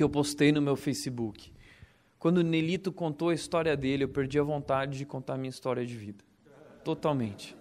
[0.00, 1.52] que eu postei no meu Facebook.
[2.18, 5.84] Quando o Nelito contou a história dele, eu perdi a vontade de contar minha história
[5.84, 6.24] de vida.
[6.82, 7.54] Totalmente.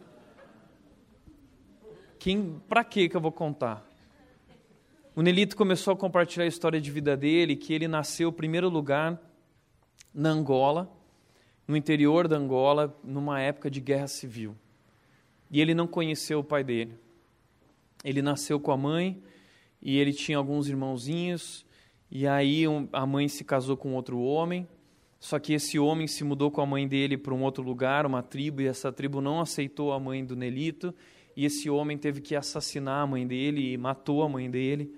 [2.17, 3.85] Quem, para que que eu vou contar?
[5.13, 8.69] O Nelito começou a compartilhar a história de vida dele, que ele nasceu, em primeiro
[8.69, 9.21] lugar,
[10.13, 10.89] na Angola,
[11.67, 14.55] no interior da Angola, numa época de guerra civil.
[15.51, 16.97] E ele não conheceu o pai dele.
[18.01, 19.21] Ele nasceu com a mãe
[19.81, 21.67] e ele tinha alguns irmãozinhos.
[22.11, 24.67] E aí a mãe se casou com outro homem.
[25.19, 28.23] Só que esse homem se mudou com a mãe dele para um outro lugar, uma
[28.23, 30.95] tribo, e essa tribo não aceitou a mãe do Nelito.
[31.35, 34.93] E esse homem teve que assassinar a mãe dele e matou a mãe dele.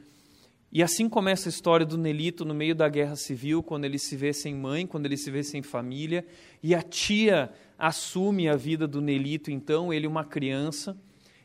[0.73, 4.15] E assim começa a história do Nelito no meio da guerra civil, quando ele se
[4.15, 6.25] vê sem mãe, quando ele se vê sem família,
[6.63, 10.97] e a tia assume a vida do Nelito, então, ele uma criança,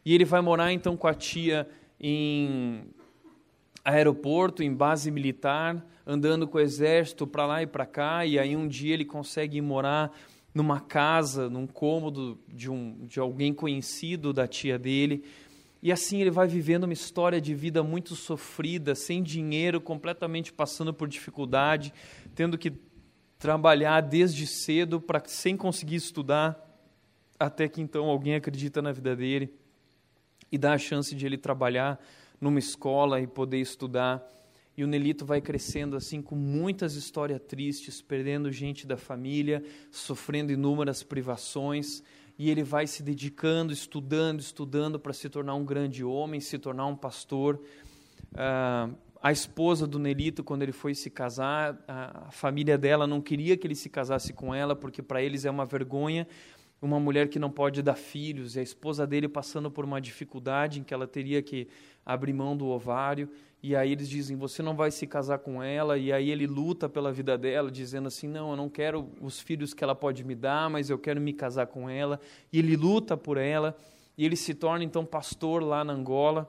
[0.04, 1.68] e ele vai morar então com a tia
[2.00, 2.84] em
[3.86, 8.56] aeroporto, em base militar, andando com o exército para lá e para cá, e aí
[8.56, 10.12] um dia ele consegue morar
[10.52, 15.22] numa casa, num cômodo de, um, de alguém conhecido da tia dele,
[15.80, 20.92] e assim ele vai vivendo uma história de vida muito sofrida, sem dinheiro, completamente passando
[20.92, 21.94] por dificuldade,
[22.34, 22.72] tendo que
[23.38, 26.60] trabalhar desde cedo para sem conseguir estudar,
[27.38, 29.54] até que então alguém acredita na vida dele
[30.50, 32.00] e dá a chance de ele trabalhar
[32.40, 34.24] numa escola e poder estudar.
[34.76, 40.52] E o Nelito vai crescendo assim com muitas histórias tristes, perdendo gente da família, sofrendo
[40.52, 42.02] inúmeras privações,
[42.38, 46.86] e ele vai se dedicando, estudando, estudando para se tornar um grande homem, se tornar
[46.86, 47.58] um pastor.
[48.34, 48.90] Ah,
[49.22, 53.66] a esposa do Nelito, quando ele foi se casar, a família dela não queria que
[53.66, 56.28] ele se casasse com ela, porque para eles é uma vergonha
[56.80, 60.80] uma mulher que não pode dar filhos, e a esposa dele passando por uma dificuldade
[60.80, 61.68] em que ela teria que
[62.06, 63.28] abrir mão do ovário,
[63.60, 66.88] e aí eles dizem: Você não vai se casar com ela, e aí ele luta
[66.88, 70.36] pela vida dela, dizendo assim: Não, eu não quero os filhos que ela pode me
[70.36, 72.20] dar, mas eu quero me casar com ela,
[72.52, 73.76] e ele luta por ela,
[74.16, 76.48] e ele se torna então pastor lá na Angola,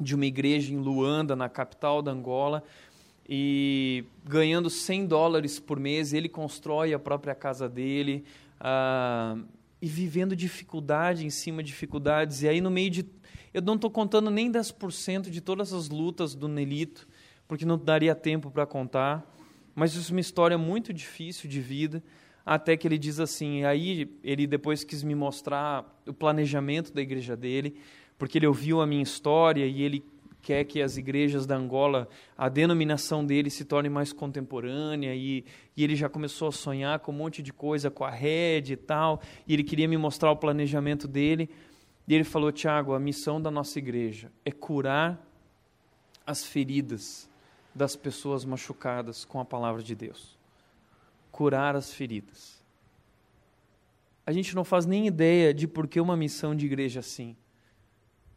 [0.00, 2.62] de uma igreja em Luanda, na capital da Angola,
[3.28, 8.24] e ganhando 100 dólares por mês, ele constrói a própria casa dele,
[8.60, 9.36] ah,
[9.80, 12.42] e vivendo dificuldade em cima de dificuldades.
[12.42, 13.06] E aí, no meio de.
[13.58, 17.08] Eu não estou contando nem 10% de todas as lutas do Nelito,
[17.48, 19.28] porque não daria tempo para contar.
[19.74, 22.00] Mas isso é uma história muito difícil de vida.
[22.46, 23.64] Até que ele diz assim.
[23.64, 27.80] Aí, ele depois quis me mostrar o planejamento da igreja dele,
[28.16, 30.04] porque ele ouviu a minha história e ele
[30.40, 35.44] quer que as igrejas da Angola, a denominação dele se torne mais contemporânea, e,
[35.76, 38.76] e ele já começou a sonhar com um monte de coisa, com a rede e
[38.76, 41.50] tal, e ele queria me mostrar o planejamento dele.
[42.08, 45.22] E ele falou: Tiago, a missão da nossa igreja é curar
[46.26, 47.28] as feridas
[47.74, 50.36] das pessoas machucadas com a palavra de Deus.
[51.30, 52.64] Curar as feridas.
[54.24, 57.36] A gente não faz nem ideia de por que uma missão de igreja assim,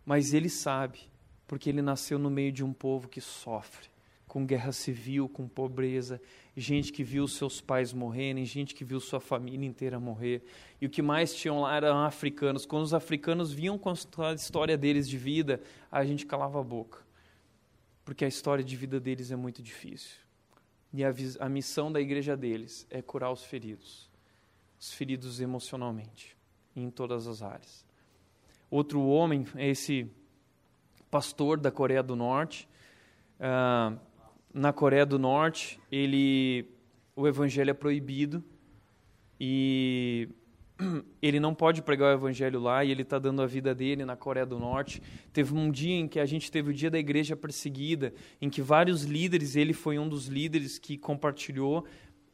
[0.05, 1.09] mas ele sabe
[1.47, 3.89] porque ele nasceu no meio de um povo que sofre,
[4.28, 6.22] com guerra civil, com pobreza,
[6.55, 10.43] gente que viu seus pais morrerem, gente que viu sua família inteira morrer.
[10.81, 12.65] E o que mais tinham lá eram africanos.
[12.65, 16.99] Quando os africanos vinham contar a história deles de vida, a gente calava a boca,
[18.03, 20.17] porque a história de vida deles é muito difícil.
[20.93, 24.09] E a, a missão da igreja deles é curar os feridos,
[24.77, 26.35] os feridos emocionalmente,
[26.75, 27.85] em todas as áreas.
[28.69, 30.09] Outro homem é esse
[31.09, 32.67] pastor da Coreia do Norte.
[33.39, 33.97] Uh,
[34.53, 36.65] na Coreia do Norte, ele,
[37.15, 38.43] o evangelho é proibido
[39.39, 40.29] e
[41.21, 44.15] ele não pode pregar o evangelho lá e ele está dando a vida dele na
[44.15, 45.01] Coreia do Norte.
[45.33, 48.61] Teve um dia em que a gente teve o dia da igreja perseguida, em que
[48.61, 51.85] vários líderes, ele foi um dos líderes que compartilhou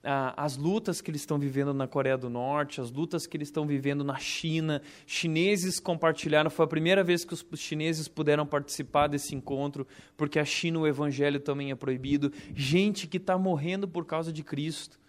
[0.03, 3.65] as lutas que eles estão vivendo na Coreia do Norte, as lutas que eles estão
[3.65, 4.81] vivendo na China.
[5.05, 9.85] Chineses compartilharam, foi a primeira vez que os chineses puderam participar desse encontro,
[10.15, 12.31] porque a China o evangelho também é proibido.
[12.53, 14.99] Gente que está morrendo por causa de Cristo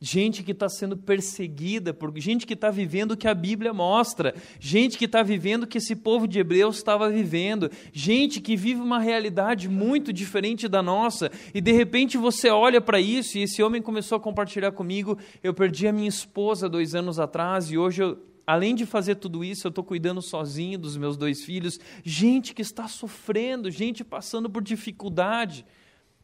[0.00, 4.34] gente que está sendo perseguida, por gente que está vivendo o que a Bíblia mostra,
[4.60, 8.80] gente que está vivendo o que esse povo de Hebreus estava vivendo, gente que vive
[8.80, 13.62] uma realidade muito diferente da nossa, e de repente você olha para isso, e esse
[13.62, 18.02] homem começou a compartilhar comigo, eu perdi a minha esposa dois anos atrás, e hoje
[18.02, 21.80] eu além de fazer tudo isso, eu estou cuidando sozinho dos meus dois filhos.
[22.04, 25.66] Gente que está sofrendo, gente passando por dificuldade.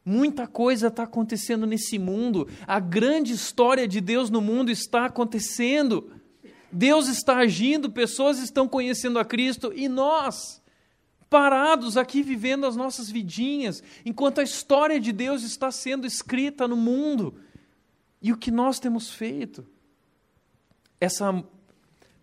[0.05, 2.48] Muita coisa está acontecendo nesse mundo.
[2.66, 6.11] A grande história de Deus no mundo está acontecendo.
[6.72, 10.61] Deus está agindo, pessoas estão conhecendo a Cristo e nós,
[11.30, 16.76] parados aqui vivendo as nossas vidinhas, enquanto a história de Deus está sendo escrita no
[16.76, 17.34] mundo.
[18.20, 19.64] E o que nós temos feito?
[20.98, 21.44] Essa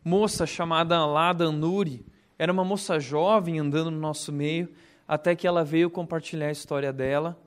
[0.04, 2.06] moça chamada Lada Nuri
[2.38, 4.70] era uma moça jovem andando no nosso meio,
[5.08, 7.40] até que ela veio compartilhar a história dela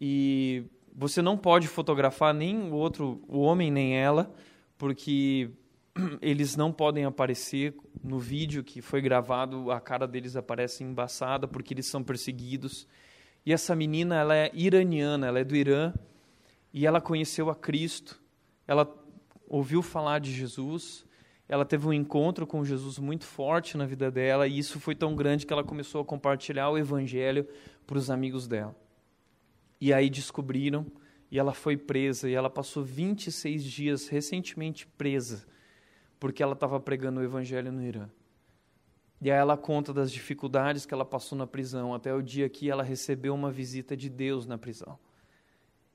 [0.00, 4.32] e você não pode fotografar nem o outro, o homem nem ela,
[4.78, 5.50] porque
[6.22, 11.74] eles não podem aparecer no vídeo que foi gravado, a cara deles aparece embaçada porque
[11.74, 12.86] eles são perseguidos.
[13.44, 15.92] E essa menina, ela é iraniana, ela é do Irã,
[16.72, 18.20] e ela conheceu a Cristo.
[18.66, 18.88] Ela
[19.48, 21.04] ouviu falar de Jesus,
[21.48, 25.16] ela teve um encontro com Jesus muito forte na vida dela, e isso foi tão
[25.16, 27.46] grande que ela começou a compartilhar o evangelho
[27.86, 28.76] para os amigos dela.
[29.80, 30.86] E aí descobriram
[31.30, 35.46] e ela foi presa e ela passou 26 dias recentemente presa
[36.20, 38.08] porque ela estava pregando o evangelho no Irã.
[39.22, 42.70] E aí ela conta das dificuldades que ela passou na prisão até o dia que
[42.70, 44.98] ela recebeu uma visita de Deus na prisão.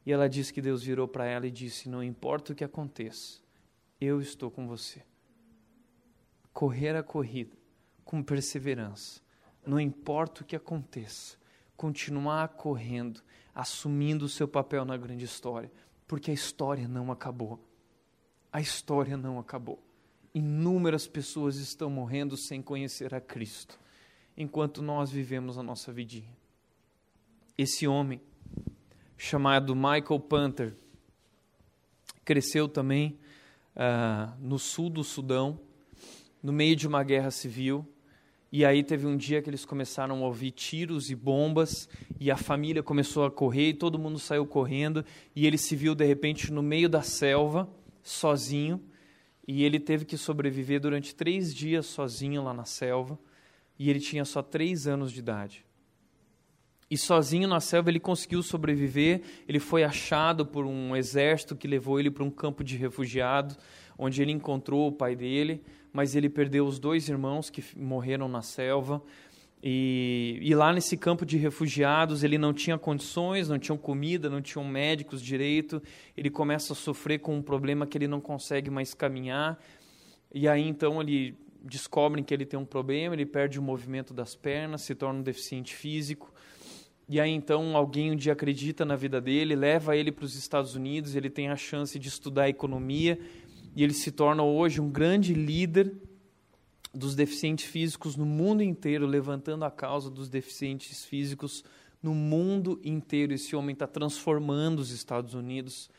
[0.05, 3.39] E ela disse que Deus virou para ela e disse: Não importa o que aconteça,
[3.99, 5.01] eu estou com você.
[6.53, 7.55] Correr a corrida
[8.03, 9.21] com perseverança,
[9.65, 11.37] não importa o que aconteça,
[11.75, 13.21] continuar correndo,
[13.53, 15.71] assumindo o seu papel na grande história.
[16.07, 17.59] Porque a história não acabou.
[18.51, 19.83] A história não acabou.
[20.33, 23.79] Inúmeras pessoas estão morrendo sem conhecer a Cristo,
[24.35, 26.35] enquanto nós vivemos a nossa vidinha.
[27.57, 28.21] Esse homem,
[29.17, 30.75] chamado Michael Panther,
[32.25, 33.17] cresceu também
[33.75, 35.59] uh, no sul do Sudão,
[36.41, 37.87] no meio de uma guerra civil.
[38.57, 42.37] E aí teve um dia que eles começaram a ouvir tiros e bombas, e a
[42.37, 45.03] família começou a correr, e todo mundo saiu correndo,
[45.35, 47.67] e ele se viu de repente no meio da selva,
[48.01, 48.81] sozinho,
[49.45, 53.19] e ele teve que sobreviver durante três dias sozinho lá na selva,
[53.77, 55.65] e ele tinha só três anos de idade.
[56.89, 59.21] E sozinho na selva ele conseguiu sobreviver.
[59.49, 63.57] Ele foi achado por um exército que levou ele para um campo de refugiados,
[63.97, 65.61] onde ele encontrou o pai dele,
[65.95, 69.01] mas ele perdeu os dois irmãos que morreram na selva.
[69.63, 74.41] E, e, lá nesse campo de refugiados ele não tinha condições, não tinha comida, não
[74.41, 75.81] tinham médicos direito.
[76.17, 79.57] Ele começa a sofrer com um problema que ele não consegue mais caminhar.
[80.33, 81.33] E aí então ele
[81.63, 85.23] descobrem que ele tem um problema, ele perde o movimento das pernas, se torna um
[85.23, 86.33] deficiente físico.
[87.07, 90.75] E aí então alguém um dia acredita na vida dele, leva ele para os Estados
[90.75, 93.17] Unidos, ele tem a chance de estudar economia
[93.75, 95.93] e ele se torna hoje um grande líder
[96.93, 101.63] dos deficientes físicos no mundo inteiro, levantando a causa dos deficientes físicos
[102.01, 103.33] no mundo inteiro.
[103.33, 105.89] Esse homem está transformando os Estados Unidos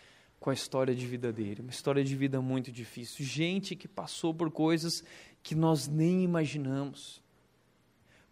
[0.41, 3.24] com a história de vida dele, uma história de vida muito difícil.
[3.24, 5.05] Gente que passou por coisas
[5.43, 7.22] que nós nem imaginamos.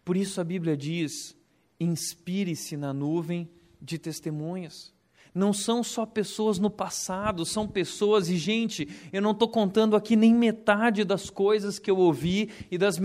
[0.03, 1.35] Por isso a Bíblia diz
[1.79, 3.49] inspire-se na nuvem
[3.81, 4.94] de testemunhas.
[5.35, 10.15] Não são só pessoas no passado, são pessoas, e gente, eu não estou contando aqui
[10.15, 12.97] nem metade das coisas que eu ouvi e das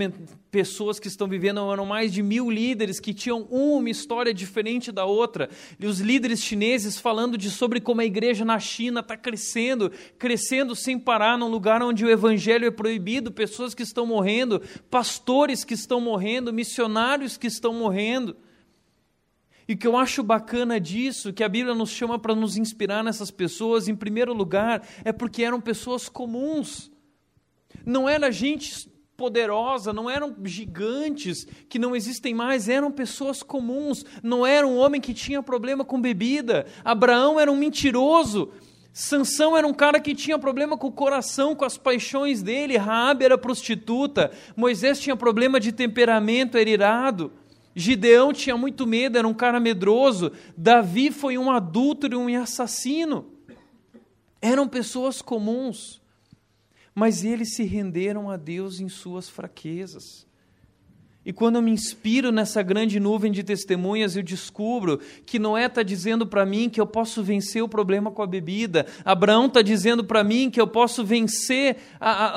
[0.49, 1.59] pessoas que estão vivendo.
[1.69, 5.49] Eram mais de mil líderes que tinham uma história diferente da outra.
[5.77, 10.73] E os líderes chineses falando de sobre como a igreja na China está crescendo, crescendo
[10.73, 15.73] sem parar, num lugar onde o evangelho é proibido, pessoas que estão morrendo, pastores que
[15.73, 18.37] estão morrendo, missionários que estão morrendo.
[19.71, 23.01] E o que eu acho bacana disso, que a Bíblia nos chama para nos inspirar
[23.05, 26.91] nessas pessoas, em primeiro lugar, é porque eram pessoas comuns.
[27.85, 34.03] Não era gente poderosa, não eram gigantes que não existem mais, eram pessoas comuns.
[34.21, 36.65] Não era um homem que tinha problema com bebida.
[36.83, 38.51] Abraão era um mentiroso.
[38.91, 42.75] Sansão era um cara que tinha problema com o coração, com as paixões dele.
[42.75, 44.31] Raabe era prostituta.
[44.53, 47.31] Moisés tinha problema de temperamento, era irado.
[47.75, 50.31] Gideão tinha muito medo, era um cara medroso.
[50.57, 53.31] Davi foi um adúltero e um assassino.
[54.41, 56.01] Eram pessoas comuns,
[56.93, 60.27] mas eles se renderam a Deus em suas fraquezas.
[61.23, 65.83] E quando eu me inspiro nessa grande nuvem de testemunhas, eu descubro que Noé está
[65.83, 68.87] dizendo para mim que eu posso vencer o problema com a bebida.
[69.05, 71.77] Abraão está dizendo para mim que eu posso vencer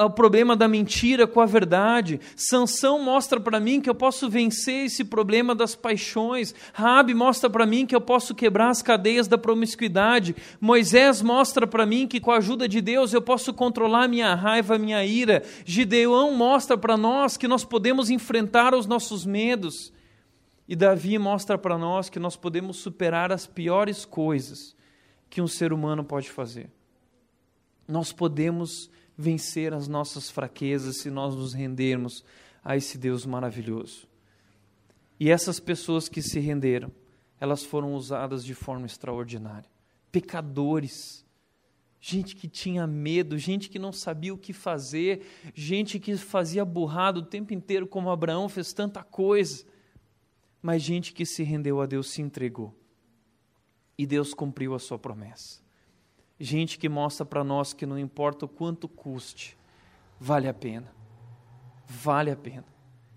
[0.05, 2.20] o problema da mentira com a verdade.
[2.37, 6.55] Sansão mostra para mim que eu posso vencer esse problema das paixões.
[6.74, 10.37] Rabi mostra para mim que eu posso quebrar as cadeias da promiscuidade.
[10.61, 14.76] Moisés mostra para mim que com a ajuda de Deus eu posso controlar minha raiva,
[14.76, 15.43] minha ira.
[15.64, 19.93] Gideão mostra para nós que nós podemos enfrentar os nossos medos.
[20.66, 24.75] E Davi mostra para nós que nós podemos superar as piores coisas
[25.29, 26.70] que um ser humano pode fazer.
[27.87, 32.25] Nós podemos vencer as nossas fraquezas se nós nos rendermos
[32.62, 34.09] a esse Deus maravilhoso.
[35.18, 36.91] E essas pessoas que se renderam,
[37.41, 39.68] elas foram usadas de forma extraordinária.
[40.11, 41.24] Pecadores,
[42.07, 47.21] gente que tinha medo, gente que não sabia o que fazer, gente que fazia burrado
[47.21, 49.65] o tempo inteiro, como Abraão fez tanta coisa,
[50.61, 52.79] mas gente que se rendeu a Deus, se entregou.
[53.97, 55.63] E Deus cumpriu a sua promessa.
[56.39, 59.57] Gente que mostra para nós que não importa o quanto custe,
[60.21, 60.95] vale a pena.
[61.87, 62.67] Vale a pena.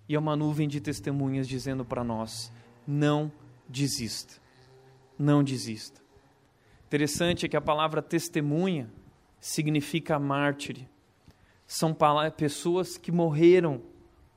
[0.08, 2.54] E é uma nuvem de testemunhas dizendo para nós:
[2.88, 3.30] não
[3.68, 4.36] desista.
[5.20, 6.07] Não desista.
[6.88, 8.90] Interessante é que a palavra testemunha
[9.42, 10.88] significa mártire.
[11.68, 11.94] São
[12.38, 13.82] pessoas que morreram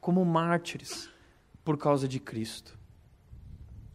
[0.00, 1.08] como mártires
[1.64, 2.76] por causa de Cristo.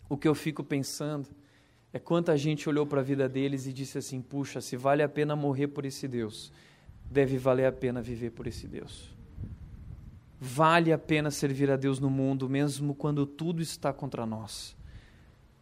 [0.08, 1.28] O que eu fico pensando
[1.92, 5.10] é quanta gente olhou para a vida deles e disse assim: puxa, se vale a
[5.10, 6.50] pena morrer por esse Deus,
[7.12, 9.14] deve valer a pena viver por esse Deus.
[10.40, 14.78] Vale a pena servir a Deus no mundo, mesmo quando tudo está contra nós.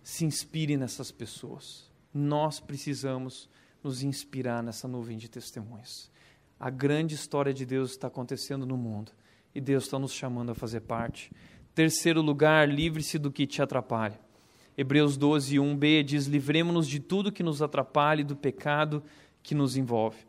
[0.04, 3.50] Se inspire nessas pessoas nós precisamos
[3.84, 6.12] nos inspirar nessa nuvem de testemunhas.
[6.60, 9.12] A grande história de Deus está acontecendo no mundo
[9.54, 11.32] e Deus está nos chamando a fazer parte.
[11.76, 14.20] Terceiro lugar, livre-se do que te atrapalha.
[14.78, 19.04] Hebreus 12, 1b diz: Livremos-nos de tudo que nos atrapalhe, do pecado
[19.42, 20.26] que nos envolve.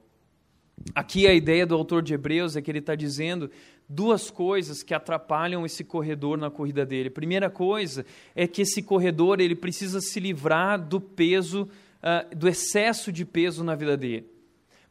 [0.95, 3.51] Aqui a ideia do autor de Hebreus é que ele está dizendo
[3.89, 7.11] duas coisas que atrapalham esse corredor na corrida dele.
[7.11, 8.05] Primeira coisa
[8.35, 11.69] é que esse corredor ele precisa se livrar do peso,
[12.03, 14.34] uh, do excesso de peso na vida dele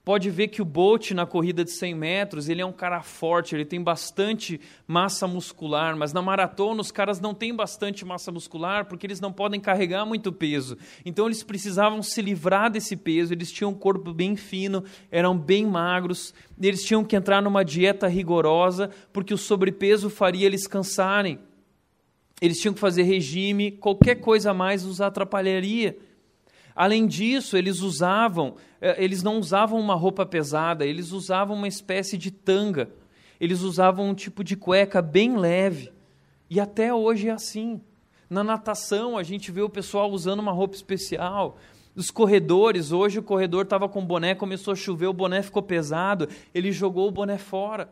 [0.04, 3.56] pode ver que o Bolt na corrida de 100 metros, ele é um cara forte,
[3.56, 8.86] ele tem bastante massa muscular, mas na maratona os caras não têm bastante massa muscular
[8.86, 10.78] porque eles não podem carregar muito peso.
[11.06, 15.66] Então eles precisavam se livrar desse peso, eles tinham um corpo bem fino, eram bem
[15.66, 21.40] magros, eles tinham que entrar numa dieta rigorosa porque o sobrepeso faria eles cansarem.
[22.42, 25.98] Eles tinham que fazer regime, qualquer coisa a mais os atrapalharia.
[26.76, 32.18] Além disso, eles usavam, eh, eles não usavam uma roupa pesada, eles usavam uma espécie
[32.18, 32.90] de tanga.
[33.40, 35.92] Eles usavam um tipo de cueca bem leve.
[36.50, 37.82] E até hoje é assim.
[38.30, 41.58] Na natação, a gente vê o pessoal usando uma roupa especial.
[41.96, 46.28] Os corredores, hoje o corredor estava com boné, começou a chover, o boné ficou pesado,
[46.54, 47.90] ele jogou o boné fora.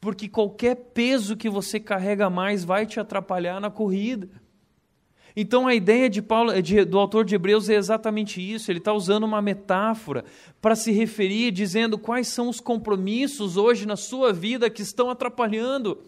[0.00, 4.28] Porque qualquer peso que você carrega mais vai te atrapalhar na corrida.
[5.36, 8.70] Então a ideia de Paulo, de, do autor de Hebreus é exatamente isso.
[8.70, 10.24] Ele está usando uma metáfora
[10.62, 15.98] para se referir, dizendo quais são os compromissos hoje na sua vida que estão atrapalhando.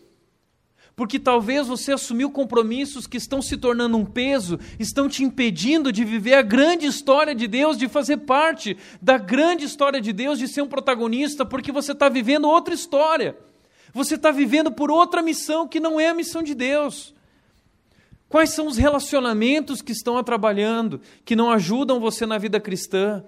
[0.97, 6.05] Porque talvez você assumiu compromissos que estão se tornando um peso, estão te impedindo de
[6.05, 10.49] viver a grande história de Deus, de fazer parte da grande história de Deus, de
[10.49, 13.37] ser um protagonista, porque você está vivendo outra história.
[13.93, 17.15] Você está vivendo por outra missão que não é a missão de Deus.
[18.29, 23.25] Quais são os relacionamentos que estão trabalhando, que não ajudam você na vida cristã?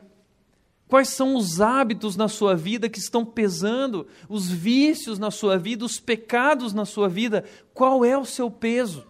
[0.86, 5.84] Quais são os hábitos na sua vida que estão pesando, os vícios na sua vida,
[5.84, 7.44] os pecados na sua vida?
[7.72, 9.06] Qual é o seu peso?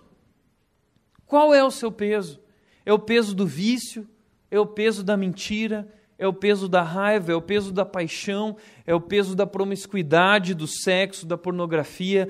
[1.26, 2.38] Qual é o seu peso?
[2.84, 4.06] É o peso do vício?
[4.50, 5.88] É o peso da mentira?
[6.18, 7.32] É o peso da raiva?
[7.32, 8.56] É o peso da paixão?
[8.86, 12.28] É o peso da promiscuidade, do sexo, da pornografia?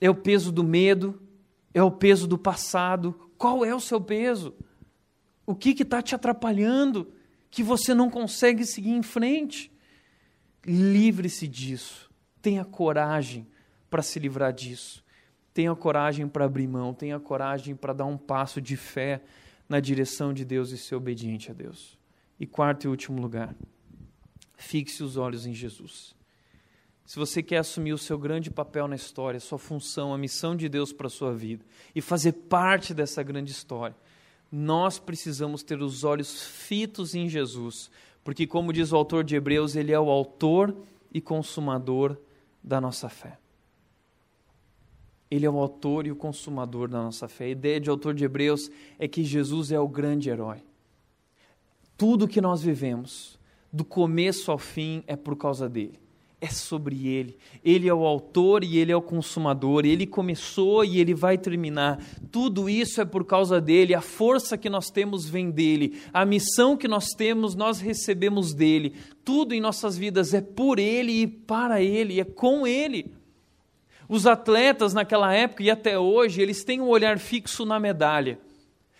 [0.00, 1.20] É o peso do medo?
[1.74, 3.30] É o peso do passado.
[3.36, 4.54] Qual é o seu peso?
[5.46, 7.12] O que está te atrapalhando
[7.50, 9.70] que você não consegue seguir em frente?
[10.64, 12.10] Livre-se disso.
[12.40, 13.46] Tenha coragem
[13.90, 15.04] para se livrar disso.
[15.52, 16.94] Tenha coragem para abrir mão.
[16.94, 19.22] Tenha coragem para dar um passo de fé
[19.68, 21.98] na direção de Deus e ser obediente a Deus.
[22.38, 23.54] E quarto e último lugar,
[24.56, 26.14] fixe os olhos em Jesus
[27.12, 30.66] se você quer assumir o seu grande papel na história, sua função, a missão de
[30.66, 31.62] Deus para a sua vida
[31.94, 33.94] e fazer parte dessa grande história,
[34.50, 37.90] nós precisamos ter os olhos fitos em Jesus,
[38.24, 40.74] porque, como diz o autor de Hebreus, ele é o autor
[41.12, 42.16] e consumador
[42.64, 43.36] da nossa fé.
[45.30, 47.44] Ele é o autor e o consumador da nossa fé.
[47.44, 50.62] A ideia de autor de Hebreus é que Jesus é o grande herói.
[51.94, 53.38] Tudo que nós vivemos,
[53.70, 56.00] do começo ao fim, é por causa dele
[56.42, 57.38] é sobre Ele.
[57.64, 59.86] Ele é o autor e Ele é o consumador.
[59.86, 62.04] Ele começou e Ele vai terminar.
[62.32, 63.94] Tudo isso é por causa dele.
[63.94, 66.02] A força que nós temos vem dele.
[66.12, 68.96] A missão que nós temos, nós recebemos dele.
[69.24, 73.14] Tudo em nossas vidas é por Ele e para Ele, é com Ele.
[74.08, 78.40] Os atletas naquela época e até hoje, eles têm um olhar fixo na medalha.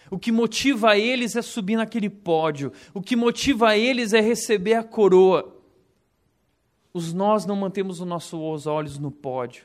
[0.09, 2.73] O que motiva eles é subir naquele pódio.
[2.95, 5.61] O que motiva eles é receber a coroa.
[6.95, 9.65] Os nós não mantemos os nossos olhos no pódio,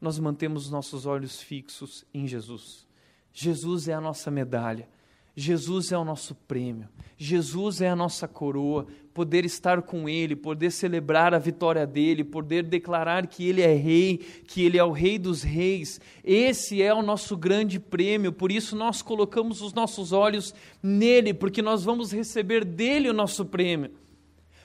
[0.00, 2.86] nós mantemos os nossos olhos fixos em Jesus.
[3.32, 4.88] Jesus é a nossa medalha,
[5.34, 8.86] Jesus é o nosso prêmio, Jesus é a nossa coroa.
[9.12, 14.18] Poder estar com Ele, poder celebrar a vitória dele, poder declarar que Ele é Rei,
[14.18, 18.32] que Ele é o Rei dos Reis, esse é o nosso grande prêmio.
[18.32, 23.44] Por isso nós colocamos os nossos olhos nele, porque nós vamos receber dele o nosso
[23.44, 23.90] prêmio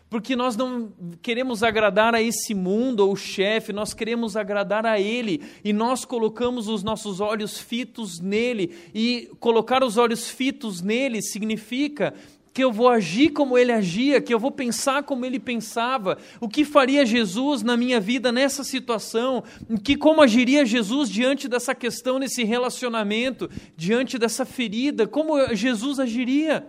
[0.09, 4.99] porque nós não queremos agradar a esse mundo ou o chefe, nós queremos agradar a
[4.99, 8.75] Ele e nós colocamos os nossos olhos fitos nele.
[8.93, 12.13] E colocar os olhos fitos nele significa
[12.55, 16.47] que eu vou agir como ele agia, que eu vou pensar como ele pensava, o
[16.47, 19.43] que faria Jesus na minha vida nessa situação,
[19.83, 26.65] que como agiria Jesus diante dessa questão, nesse relacionamento, diante dessa ferida, como Jesus agiria.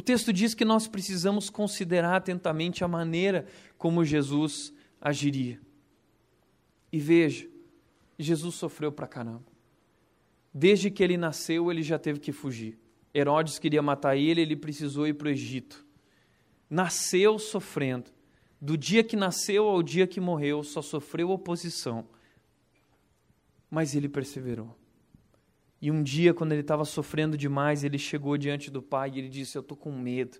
[0.00, 3.44] O texto diz que nós precisamos considerar atentamente a maneira
[3.76, 5.60] como Jesus agiria.
[6.90, 7.46] E veja,
[8.18, 9.44] Jesus sofreu para caramba.
[10.54, 12.78] Desde que ele nasceu, ele já teve que fugir.
[13.14, 15.84] Herodes queria matar ele, ele precisou ir para o Egito.
[16.70, 18.10] Nasceu sofrendo.
[18.58, 22.08] Do dia que nasceu ao dia que morreu, só sofreu oposição.
[23.70, 24.74] Mas ele perseverou.
[25.80, 29.28] E um dia, quando ele estava sofrendo demais, ele chegou diante do pai e ele
[29.28, 30.38] disse: Eu estou com medo.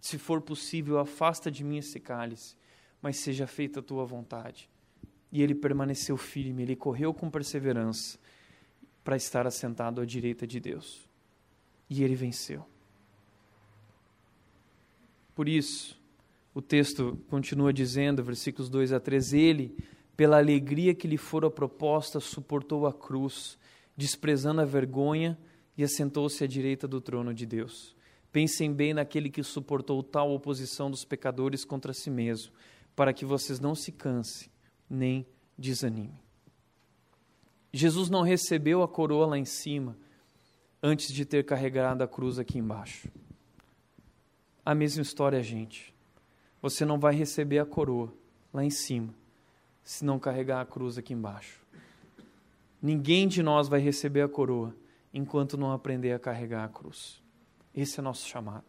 [0.00, 2.56] Se for possível, afasta de mim esse cálice,
[3.02, 4.70] mas seja feita a tua vontade.
[5.30, 8.18] E ele permaneceu firme, ele correu com perseverança
[9.04, 11.08] para estar assentado à direita de Deus.
[11.90, 12.64] E ele venceu.
[15.34, 16.00] Por isso,
[16.54, 19.76] o texto continua dizendo, versículos 2 a 3, ele,
[20.16, 23.57] pela alegria que lhe fora proposta, suportou a cruz,
[23.98, 25.36] desprezando a vergonha,
[25.76, 27.94] e assentou-se à direita do trono de Deus.
[28.32, 32.52] Pensem bem naquele que suportou tal oposição dos pecadores contra si mesmo,
[32.94, 34.48] para que vocês não se cansem
[34.88, 35.26] nem
[35.56, 36.18] desanimem.
[37.72, 39.96] Jesus não recebeu a coroa lá em cima
[40.80, 43.08] antes de ter carregado a cruz aqui embaixo.
[44.64, 45.92] A mesma história, gente.
[46.62, 48.12] Você não vai receber a coroa
[48.52, 49.12] lá em cima
[49.82, 51.57] se não carregar a cruz aqui embaixo.
[52.80, 54.74] Ninguém de nós vai receber a coroa
[55.12, 57.22] enquanto não aprender a carregar a cruz.
[57.74, 58.64] Esse é nosso chamado.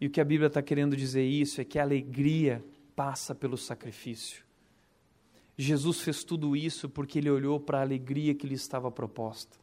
[0.00, 2.64] E o que a Bíblia está querendo dizer isso é que a alegria
[2.94, 4.44] passa pelo sacrifício.
[5.56, 9.56] Jesus fez tudo isso porque ele olhou para a alegria que lhe estava proposta.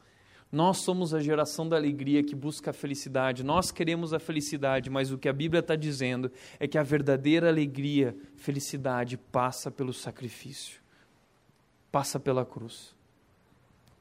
[0.51, 3.43] Nós somos a geração da alegria que busca a felicidade.
[3.43, 7.49] Nós queremos a felicidade, mas o que a Bíblia está dizendo é que a verdadeira
[7.49, 10.81] alegria, felicidade, passa pelo sacrifício,
[11.91, 12.94] passa pela cruz.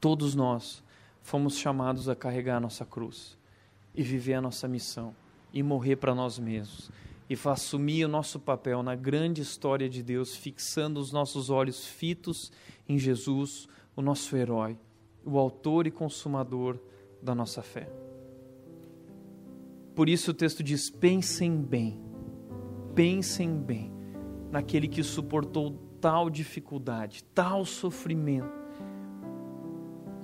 [0.05, 0.83] Todos nós
[1.23, 3.35] fomos chamados a carregar a nossa cruz
[3.95, 5.15] e viver a nossa missão
[5.51, 6.91] e morrer para nós mesmos
[7.27, 12.51] e assumir o nosso papel na grande história de Deus, fixando os nossos olhos fitos
[12.87, 14.77] em Jesus, o nosso herói,
[15.25, 16.77] o autor e consumador
[17.19, 17.89] da nossa fé.
[19.95, 21.99] Por isso o texto diz: pensem bem,
[22.93, 23.91] pensem bem
[24.51, 28.64] naquele que suportou tal dificuldade, tal sofrimento.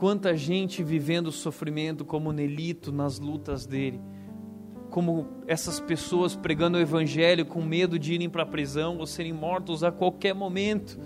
[0.01, 4.01] Quanta gente vivendo o sofrimento como Nelito nas lutas dele
[4.89, 9.31] como essas pessoas pregando o evangelho com medo de irem para a prisão ou serem
[9.31, 10.99] mortos a qualquer momento.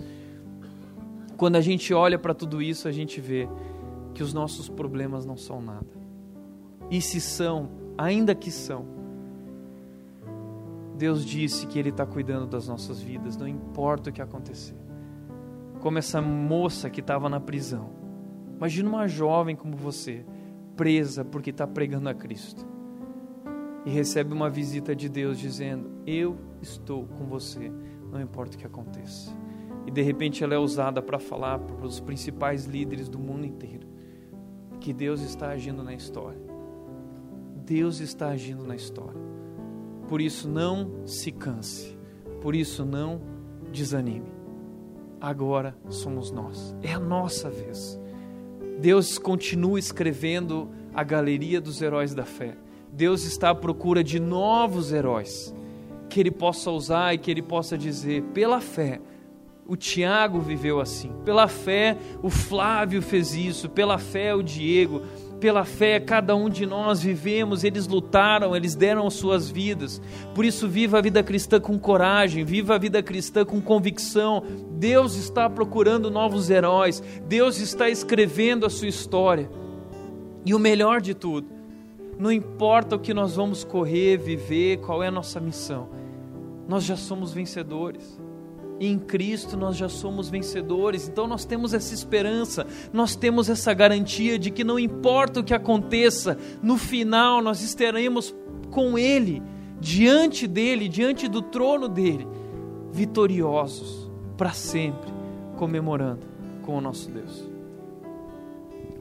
[1.36, 3.46] Quando a gente olha para tudo isso, a gente vê
[4.14, 5.86] que os nossos problemas não são nada.
[6.90, 7.68] E se são,
[7.98, 8.86] ainda que são,
[10.96, 14.74] Deus disse que Ele está cuidando das nossas vidas, não importa o que acontecer.
[15.80, 18.05] Como essa moça que estava na prisão.
[18.56, 20.24] Imagina uma jovem como você,
[20.76, 22.66] presa porque está pregando a Cristo
[23.84, 27.72] e recebe uma visita de Deus dizendo: Eu estou com você,
[28.10, 29.34] não importa o que aconteça.
[29.86, 33.86] E de repente ela é usada para falar para os principais líderes do mundo inteiro
[34.80, 36.40] que Deus está agindo na história.
[37.64, 39.20] Deus está agindo na história.
[40.08, 41.96] Por isso não se canse,
[42.40, 43.20] por isso não
[43.72, 44.32] desanime.
[45.20, 48.00] Agora somos nós, é a nossa vez.
[48.78, 52.56] Deus continua escrevendo a galeria dos heróis da fé.
[52.92, 55.54] Deus está à procura de novos heróis
[56.08, 59.00] que ele possa usar e que ele possa dizer, pela fé,
[59.66, 65.02] o Tiago viveu assim, pela fé o Flávio fez isso, pela fé o Diego,
[65.40, 70.00] pela fé cada um de nós vivemos, eles lutaram, eles deram as suas vidas.
[70.34, 74.42] Por isso, viva a vida cristã com coragem, viva a vida cristã com convicção.
[74.72, 79.50] Deus está procurando novos heróis, Deus está escrevendo a sua história.
[80.44, 81.48] E o melhor de tudo,
[82.18, 85.88] não importa o que nós vamos correr, viver, qual é a nossa missão,
[86.68, 88.25] nós já somos vencedores.
[88.78, 94.38] Em Cristo nós já somos vencedores, então nós temos essa esperança, nós temos essa garantia
[94.38, 98.34] de que não importa o que aconteça, no final nós estaremos
[98.70, 99.42] com Ele,
[99.80, 102.26] diante dEle, diante do trono dEle,
[102.92, 105.10] vitoriosos para sempre,
[105.56, 106.26] comemorando
[106.62, 107.48] com o nosso Deus.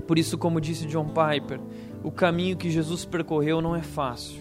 [0.07, 1.59] Por isso, como disse John Piper,
[2.03, 4.39] o caminho que Jesus percorreu não é fácil,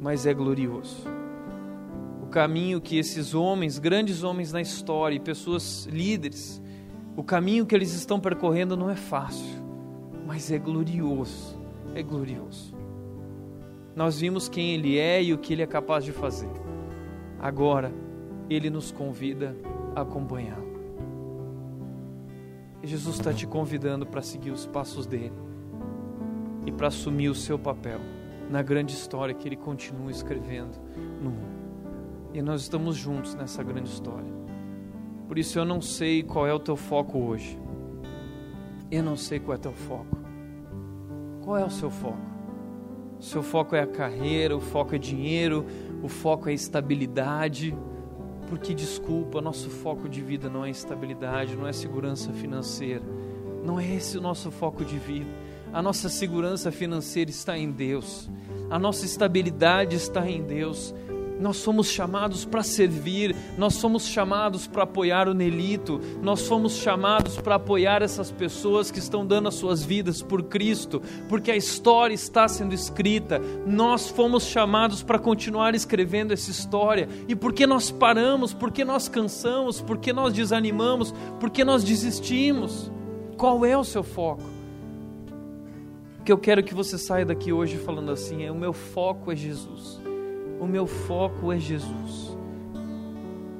[0.00, 1.21] mas é glorioso.
[2.32, 6.62] Caminho que esses homens, grandes homens na história, e pessoas líderes,
[7.14, 9.62] o caminho que eles estão percorrendo não é fácil,
[10.26, 11.60] mas é glorioso.
[11.94, 12.74] É glorioso.
[13.94, 16.50] Nós vimos quem Ele é e o que Ele é capaz de fazer.
[17.38, 17.92] Agora,
[18.48, 19.54] Ele nos convida
[19.94, 20.72] a acompanhá-lo.
[22.82, 25.34] Jesus está te convidando para seguir os passos dele
[26.64, 28.00] e para assumir o seu papel
[28.50, 30.78] na grande história que ele continua escrevendo
[31.22, 31.51] no mundo.
[32.34, 34.32] E nós estamos juntos nessa grande história.
[35.28, 37.58] Por isso eu não sei qual é o teu foco hoje.
[38.90, 40.18] Eu não sei qual é o teu foco.
[41.42, 42.32] Qual é o seu foco?
[43.18, 45.64] O seu foco é a carreira, o foco é dinheiro,
[46.02, 47.74] o foco é estabilidade.
[48.48, 53.02] Porque, desculpa, nosso foco de vida não é estabilidade, não é segurança financeira.
[53.64, 55.30] Não é esse o nosso foco de vida
[55.72, 58.28] A nossa segurança financeira está em Deus.
[58.68, 60.94] A nossa estabilidade está em Deus.
[61.42, 67.36] Nós somos chamados para servir, nós somos chamados para apoiar o Nelito, nós somos chamados
[67.36, 72.14] para apoiar essas pessoas que estão dando as suas vidas por Cristo, porque a história
[72.14, 73.40] está sendo escrita.
[73.66, 77.08] Nós fomos chamados para continuar escrevendo essa história.
[77.26, 78.54] E por que nós paramos?
[78.54, 79.80] Por que nós cansamos?
[79.80, 81.12] Por que nós desanimamos?
[81.40, 82.88] Por que nós desistimos?
[83.36, 84.52] Qual é o seu foco?
[86.24, 89.34] que eu quero que você saia daqui hoje falando assim: é o meu foco é
[89.34, 90.00] Jesus
[90.62, 92.38] o meu foco é Jesus.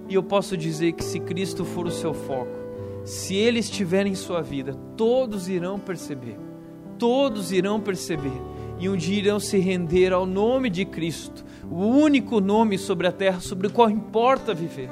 [0.09, 2.57] E eu posso dizer que se Cristo for o seu foco,
[3.05, 6.39] se Ele estiver em sua vida, todos irão perceber,
[7.01, 8.41] todos irão perceber,
[8.79, 13.13] e um dia irão se render ao nome de Cristo, o único nome sobre a
[13.13, 14.89] terra sobre o qual importa viver.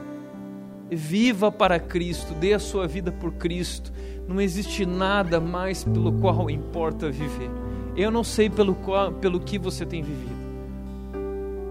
[0.90, 3.92] Viva para Cristo, dê a sua vida por Cristo.
[4.26, 7.50] Não existe nada mais pelo qual importa viver.
[7.96, 10.39] Eu não sei pelo, qual, pelo que você tem vivido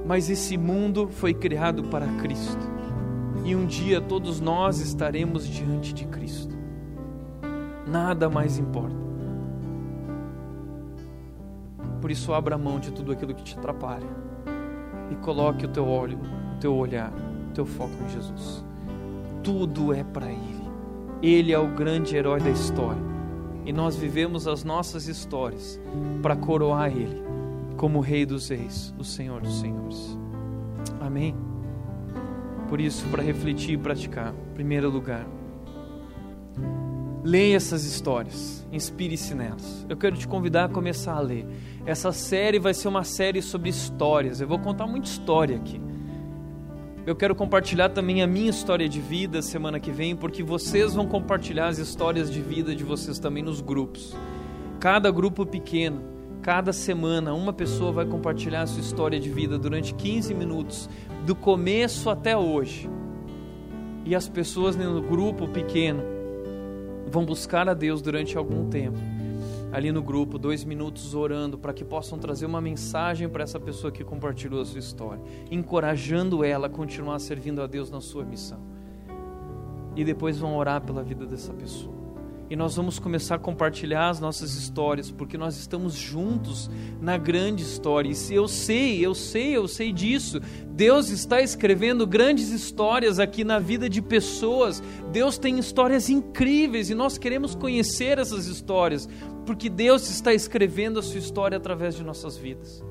[0.10, 2.68] mas esse mundo foi criado para Cristo.
[3.46, 6.58] E um dia todos nós estaremos diante de Cristo.
[7.86, 8.96] Nada mais importa.
[12.02, 14.10] Por isso abra mão de tudo aquilo que te atrapalha
[15.12, 16.18] e coloque o teu olho,
[16.56, 17.14] o teu olhar,
[17.48, 18.66] o teu foco em Jesus.
[19.44, 20.70] Tudo é para ele.
[21.22, 23.04] Ele é o grande herói da história.
[23.64, 25.80] E nós vivemos as nossas histórias
[26.24, 27.30] para coroar ele
[27.80, 30.18] como Rei dos Reis, o Senhor dos Senhores.
[31.00, 31.34] Amém?
[32.68, 35.26] Por isso, para refletir e praticar, em primeiro lugar,
[37.24, 39.86] leia essas histórias, inspire-se nelas.
[39.88, 41.48] Eu quero te convidar a começar a ler.
[41.86, 44.42] Essa série vai ser uma série sobre histórias.
[44.42, 45.80] Eu vou contar muita história aqui.
[47.06, 51.08] Eu quero compartilhar também a minha história de vida semana que vem, porque vocês vão
[51.08, 54.14] compartilhar as histórias de vida de vocês também nos grupos.
[54.82, 56.19] Cada grupo pequeno
[56.50, 60.90] Cada semana, uma pessoa vai compartilhar a sua história de vida durante 15 minutos,
[61.24, 62.90] do começo até hoje.
[64.04, 66.02] E as pessoas no grupo pequeno
[67.06, 68.98] vão buscar a Deus durante algum tempo.
[69.72, 73.92] Ali no grupo, dois minutos orando para que possam trazer uma mensagem para essa pessoa
[73.92, 75.22] que compartilhou a sua história,
[75.52, 78.60] encorajando ela a continuar servindo a Deus na sua missão.
[79.96, 81.99] E depois vão orar pela vida dessa pessoa
[82.50, 86.70] e nós vamos começar a compartilhar as nossas histórias, porque nós estamos juntos
[87.00, 88.10] na grande história.
[88.10, 90.42] E se eu sei, eu sei, eu sei disso.
[90.68, 94.82] Deus está escrevendo grandes histórias aqui na vida de pessoas.
[95.12, 99.08] Deus tem histórias incríveis e nós queremos conhecer essas histórias,
[99.46, 102.84] porque Deus está escrevendo a sua história através de nossas vidas.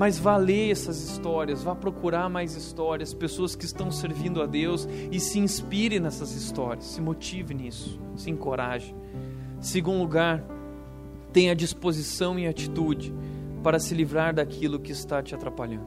[0.00, 4.88] Mas vá ler essas histórias, vá procurar mais histórias, pessoas que estão servindo a Deus
[5.12, 8.94] e se inspire nessas histórias, se motive nisso, se encoraje.
[9.60, 10.42] Segundo lugar,
[11.34, 13.12] tenha disposição e atitude
[13.62, 15.86] para se livrar daquilo que está te atrapalhando.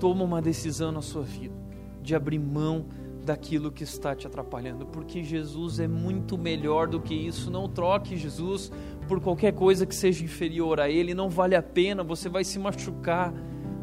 [0.00, 1.54] Toma uma decisão na sua vida
[2.02, 2.86] de abrir mão
[3.24, 7.50] daquilo que está te atrapalhando, porque Jesus é muito melhor do que isso.
[7.50, 8.70] Não troque Jesus
[9.06, 12.58] por qualquer coisa que seja inferior a Ele, não vale a pena, você vai se
[12.58, 13.32] machucar,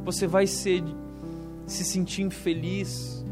[0.04, 0.84] você vai ser,
[1.66, 3.26] se sentir infeliz.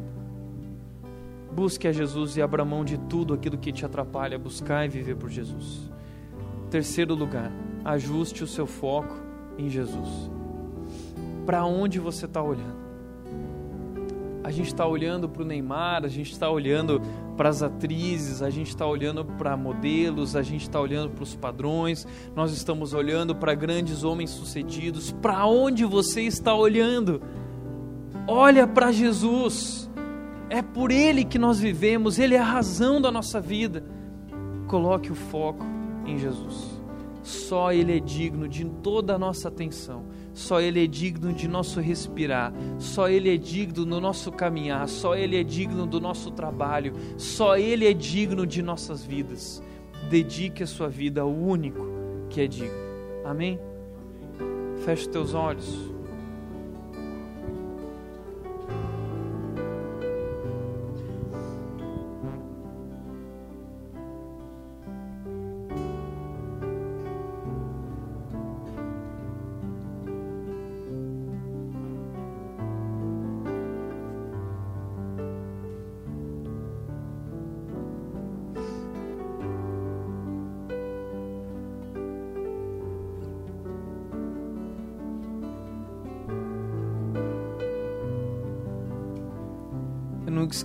[1.51, 5.15] Busque a Jesus e abra mão de tudo aquilo que te atrapalha, buscar e viver
[5.15, 5.89] por Jesus.
[6.69, 7.51] Terceiro lugar,
[7.83, 9.15] ajuste o seu foco
[9.57, 10.29] em Jesus.
[11.45, 12.78] Para onde você está olhando?
[14.43, 17.01] A gente está olhando para o Neymar, a gente está olhando
[17.35, 21.35] para as atrizes, a gente está olhando para modelos, a gente está olhando para os
[21.35, 25.11] padrões, nós estamos olhando para grandes homens sucedidos.
[25.11, 27.21] Para onde você está olhando?
[28.27, 29.89] Olha para Jesus.
[30.49, 33.83] É por Ele que nós vivemos, Ele é a razão da nossa vida.
[34.67, 35.65] Coloque o foco
[36.05, 36.79] em Jesus.
[37.21, 40.05] Só Ele é digno de toda a nossa atenção
[40.39, 45.13] só Ele é digno de nosso respirar, só Ele é digno do nosso caminhar, só
[45.13, 49.61] Ele é digno do nosso trabalho, só Ele é digno de nossas vidas.
[50.09, 51.85] Dedique a sua vida ao único
[52.29, 52.71] que é digno.
[53.25, 53.59] Amém?
[54.85, 55.98] Feche teus olhos.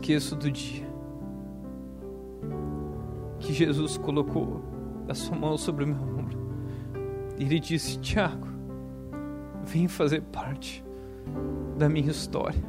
[0.05, 0.87] Esqueço do dia
[3.39, 4.63] que Jesus colocou
[5.07, 6.39] da sua mão sobre o meu ombro.
[7.39, 8.47] E ele disse: Tiago,
[9.65, 10.85] vem fazer parte
[11.79, 12.63] da minha história.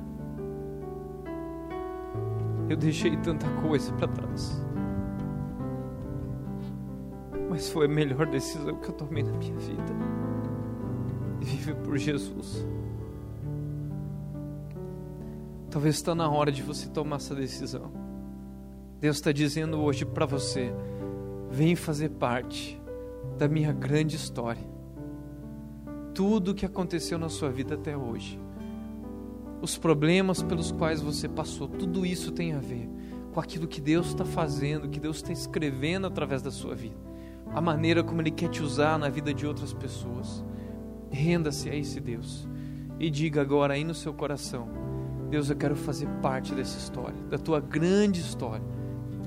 [2.70, 4.66] Eu deixei tanta coisa para trás.
[7.50, 9.94] Mas foi a melhor decisão que eu tomei na minha vida.
[11.42, 12.66] Viver por Jesus.
[15.76, 17.92] Talvez está na hora de você tomar essa decisão.
[19.02, 20.72] Deus está dizendo hoje para você:
[21.52, 22.82] vem fazer parte
[23.38, 24.64] da minha grande história.
[26.14, 28.40] Tudo o que aconteceu na sua vida até hoje,
[29.62, 32.90] os problemas pelos quais você passou, tudo isso tem a ver
[33.34, 36.96] com aquilo que Deus está fazendo, que Deus está escrevendo através da sua vida,
[37.54, 40.42] a maneira como Ele quer te usar na vida de outras pessoas.
[41.12, 42.48] Renda-se a esse Deus
[42.98, 44.85] e diga agora aí no seu coração:
[45.30, 48.66] Deus, eu quero fazer parte dessa história, da tua grande história.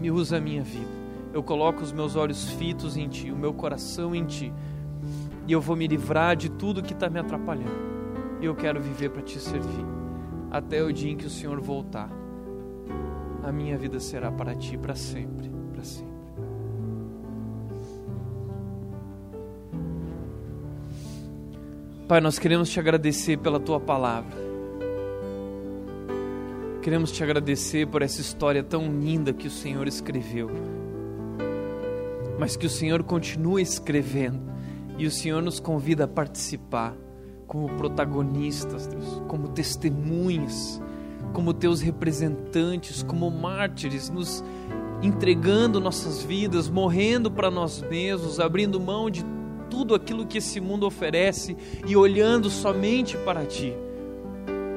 [0.00, 0.98] Me usa a minha vida.
[1.32, 4.52] Eu coloco os meus olhos fitos em Ti, o meu coração em Ti,
[5.46, 7.88] e eu vou me livrar de tudo que está me atrapalhando.
[8.40, 9.84] E eu quero viver para Te servir,
[10.50, 12.10] até o dia em que o Senhor voltar.
[13.42, 16.08] A minha vida será para Ti, para sempre, para sempre.
[22.06, 24.47] Pai, nós queremos te agradecer pela tua palavra.
[26.88, 30.48] Queremos te agradecer por essa história tão linda que o Senhor escreveu.
[32.38, 34.40] Mas que o Senhor continue escrevendo
[34.96, 36.96] e o Senhor nos convida a participar
[37.46, 40.80] como protagonistas, Deus, como testemunhas,
[41.34, 44.42] como teus representantes, como mártires, nos
[45.02, 49.26] entregando nossas vidas, morrendo para nós mesmos, abrindo mão de
[49.68, 51.54] tudo aquilo que esse mundo oferece
[51.86, 53.74] e olhando somente para ti.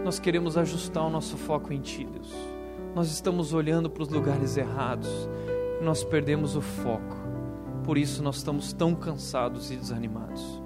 [0.03, 2.33] Nós queremos ajustar o nosso foco em ti, Deus.
[2.95, 5.29] Nós estamos olhando para os lugares errados
[5.81, 7.17] nós perdemos o foco.
[7.83, 10.61] Por isso nós estamos tão cansados e desanimados.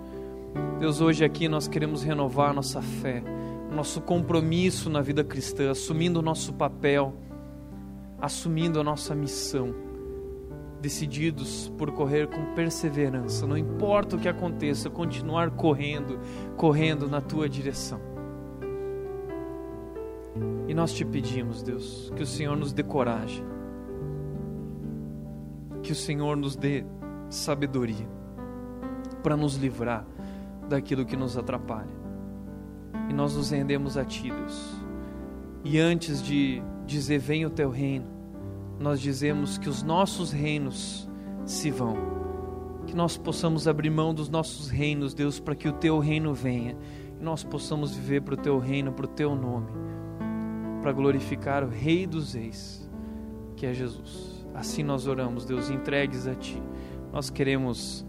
[0.79, 3.23] Deus, hoje aqui nós queremos renovar nossa fé,
[3.71, 7.13] nosso compromisso na vida cristã, assumindo o nosso papel,
[8.21, 9.73] assumindo a nossa missão
[10.81, 16.19] decididos por correr com perseverança, não importa o que aconteça, continuar correndo,
[16.55, 18.14] correndo na tua direção.
[20.67, 23.45] E nós te pedimos, Deus, que o Senhor nos dê coragem,
[25.81, 26.85] que o Senhor nos dê
[27.29, 28.07] sabedoria
[29.23, 30.05] para nos livrar
[30.67, 31.95] daquilo que nos atrapalha.
[33.09, 34.75] E nós nos rendemos a Ti, Deus.
[35.63, 38.05] E antes de dizer venha o teu reino,
[38.79, 41.09] nós dizemos que os nossos reinos
[41.45, 41.95] se vão.
[42.85, 46.77] Que nós possamos abrir mão dos nossos reinos, Deus, para que o teu reino venha.
[47.19, 49.67] E nós possamos viver para o teu reino, para o teu nome,
[50.85, 52.87] para glorificar o Rei dos Reis,
[53.55, 54.45] que é Jesus.
[54.53, 56.61] Assim nós oramos, Deus, entregues a ti.
[57.11, 58.03] Nós queremos